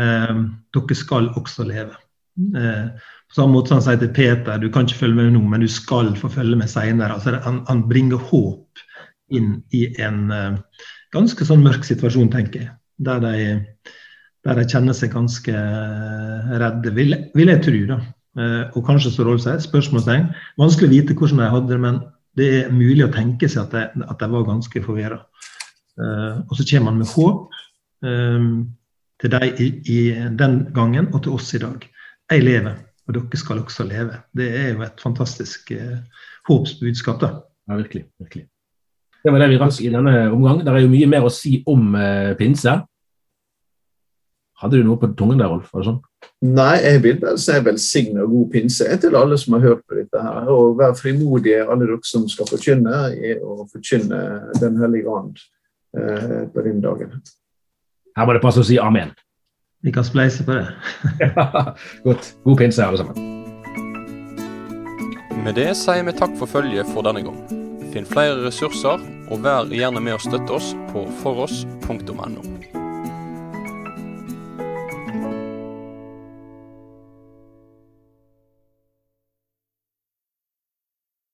Eh, 0.00 0.44
dere 0.76 0.98
skal 0.98 1.32
også 1.40 1.66
leve. 1.68 1.98
Eh, 2.40 3.08
på 3.30 3.34
samme 3.38 3.54
måte 3.54 3.70
som 3.70 3.78
han 3.78 3.84
sier 3.86 4.00
til 4.00 4.12
Peter 4.14 4.58
du 4.58 4.70
kan 4.72 4.86
ikke 4.86 5.04
følge 5.04 5.18
med 5.20 5.34
nå, 5.36 5.42
men 5.46 5.62
du 5.62 5.70
skal 5.70 6.12
få 6.18 6.30
følge 6.32 6.58
med 6.58 6.70
seinere. 6.70 7.14
Altså, 7.14 7.36
han, 7.44 7.62
han, 7.68 7.84
bringer 7.90 8.18
håp 8.30 8.84
inn 9.30 9.60
i 9.76 9.84
en 10.02 10.24
uh, 10.34 10.86
ganske 11.14 11.46
sånn 11.46 11.62
mørk 11.62 11.86
situasjon, 11.86 12.32
tenker 12.32 12.64
jeg. 12.64 12.72
Der 13.06 13.20
de, 13.22 13.34
der 14.42 14.58
de 14.58 14.64
kjenner 14.66 14.96
seg 14.98 15.12
ganske 15.14 15.54
uh, 15.54 16.50
redde, 16.58 16.90
vil, 16.96 17.14
vil, 17.38 17.52
jeg 17.54 17.62
tro. 17.68 17.84
da. 17.92 18.00
Uh, 18.38 18.68
og 18.78 18.84
kanskje 18.86 19.10
så 19.14 19.26
Rolf 19.26 19.42
sier, 19.44 19.58
spørsmålstegn. 19.62 20.28
Vanskelig 20.60 20.88
å 20.90 20.94
vite 20.94 21.16
hvordan 21.18 21.42
de 21.42 21.48
hadde 21.54 21.72
det, 21.72 21.80
men 21.82 22.02
det 22.38 22.50
er 22.60 22.74
mulig 22.74 23.06
å 23.06 23.14
tenke 23.14 23.48
seg 23.50 23.66
at 23.66 23.74
de, 23.74 24.04
at 24.06 24.20
de 24.20 24.28
var 24.30 24.46
ganske 24.46 24.84
forvirra. 24.84 25.24
og 26.00 26.52
så 26.56 26.64
kommer 26.64 26.92
han 26.92 27.00
med 27.00 27.10
håp 27.10 27.50
til 29.20 29.32
dem 29.34 29.58
i, 29.58 29.66
i 29.84 29.98
den 30.38 30.54
gangen 30.72 31.10
og 31.10 31.24
til 31.24 31.34
oss 31.34 31.50
i 31.58 31.60
dag. 31.60 31.82
Jeg 32.30 32.44
lever 32.46 32.78
og 33.10 33.16
dere 33.16 33.40
skal 33.40 33.62
også 33.64 33.86
leve. 33.88 34.22
Det 34.36 34.48
er 34.54 34.72
jo 34.74 34.84
et 34.86 35.02
fantastisk 35.02 35.72
eh, 35.74 35.98
håpsbudskap. 36.48 37.20
da. 37.20 37.30
Ja, 37.68 37.76
virkelig. 37.76 38.04
virkelig. 38.18 38.46
Det 39.24 39.32
var 39.32 39.42
det 39.42 39.50
vi 39.50 39.58
rakk 39.60 39.80
i 39.80 39.90
denne 39.92 40.30
omgang. 40.32 40.62
Det 40.64 40.72
er 40.72 40.84
jo 40.84 40.92
mye 40.92 41.10
mer 41.10 41.26
å 41.26 41.32
si 41.34 41.60
om 41.66 41.94
eh, 41.98 42.32
pinse. 42.38 42.76
Hadde 44.60 44.76
du 44.76 44.84
noe 44.84 45.00
på 45.00 45.08
tungen 45.16 45.40
der, 45.40 45.48
Rolf? 45.48 45.70
Var 45.72 45.80
det 45.80 45.88
sånn? 45.88 46.00
Nei, 46.44 46.74
jeg 46.84 47.00
vil 47.04 47.16
vel 47.22 47.38
si 47.40 47.56
velsigne 47.64 48.26
god 48.28 48.50
pinse 48.52 48.96
til 49.00 49.16
alle 49.16 49.38
som 49.40 49.56
har 49.56 49.64
hørt 49.64 49.86
på 49.88 49.96
dette. 49.96 50.20
her, 50.20 50.48
Og 50.52 50.76
vær 50.76 50.92
frimodige, 50.98 51.62
alle 51.64 51.86
dere 51.86 51.98
som 52.04 52.26
skal 52.28 52.48
forkynne, 52.48 53.00
i 53.16 53.34
å 53.40 53.64
forkynne 53.72 54.20
Den 54.60 54.76
hellige 54.80 55.08
ånd 55.08 55.40
eh, 55.96 56.44
på 56.52 56.64
den 56.66 56.80
dagen. 56.84 57.22
Her 58.16 58.26
må 58.26 58.36
det 58.36 58.42
passe 58.44 58.60
å 58.60 58.66
si 58.66 58.76
amen. 58.78 59.14
Vi 59.82 59.92
kan 59.92 60.04
spleise 60.04 60.44
på 60.44 60.52
det. 60.52 60.66
Godt. 62.04 62.34
God 62.44 62.58
pinse, 62.60 62.84
alle 62.84 63.00
sammen. 63.00 63.16
Med 65.40 65.56
det 65.56 65.70
sier 65.80 66.04
vi 66.04 66.12
takk 66.12 66.36
for 66.36 66.50
følget 66.50 66.88
for 66.92 67.06
denne 67.06 67.24
gang. 67.24 67.40
Finn 67.94 68.04
flere 68.04 68.44
ressurser, 68.44 69.00
og 69.30 69.40
vær 69.46 69.72
gjerne 69.72 70.04
med 70.04 70.18
å 70.18 70.20
støtte 70.20 70.52
oss 70.58 70.74
på 70.92 71.06
foross.no. 71.22 72.79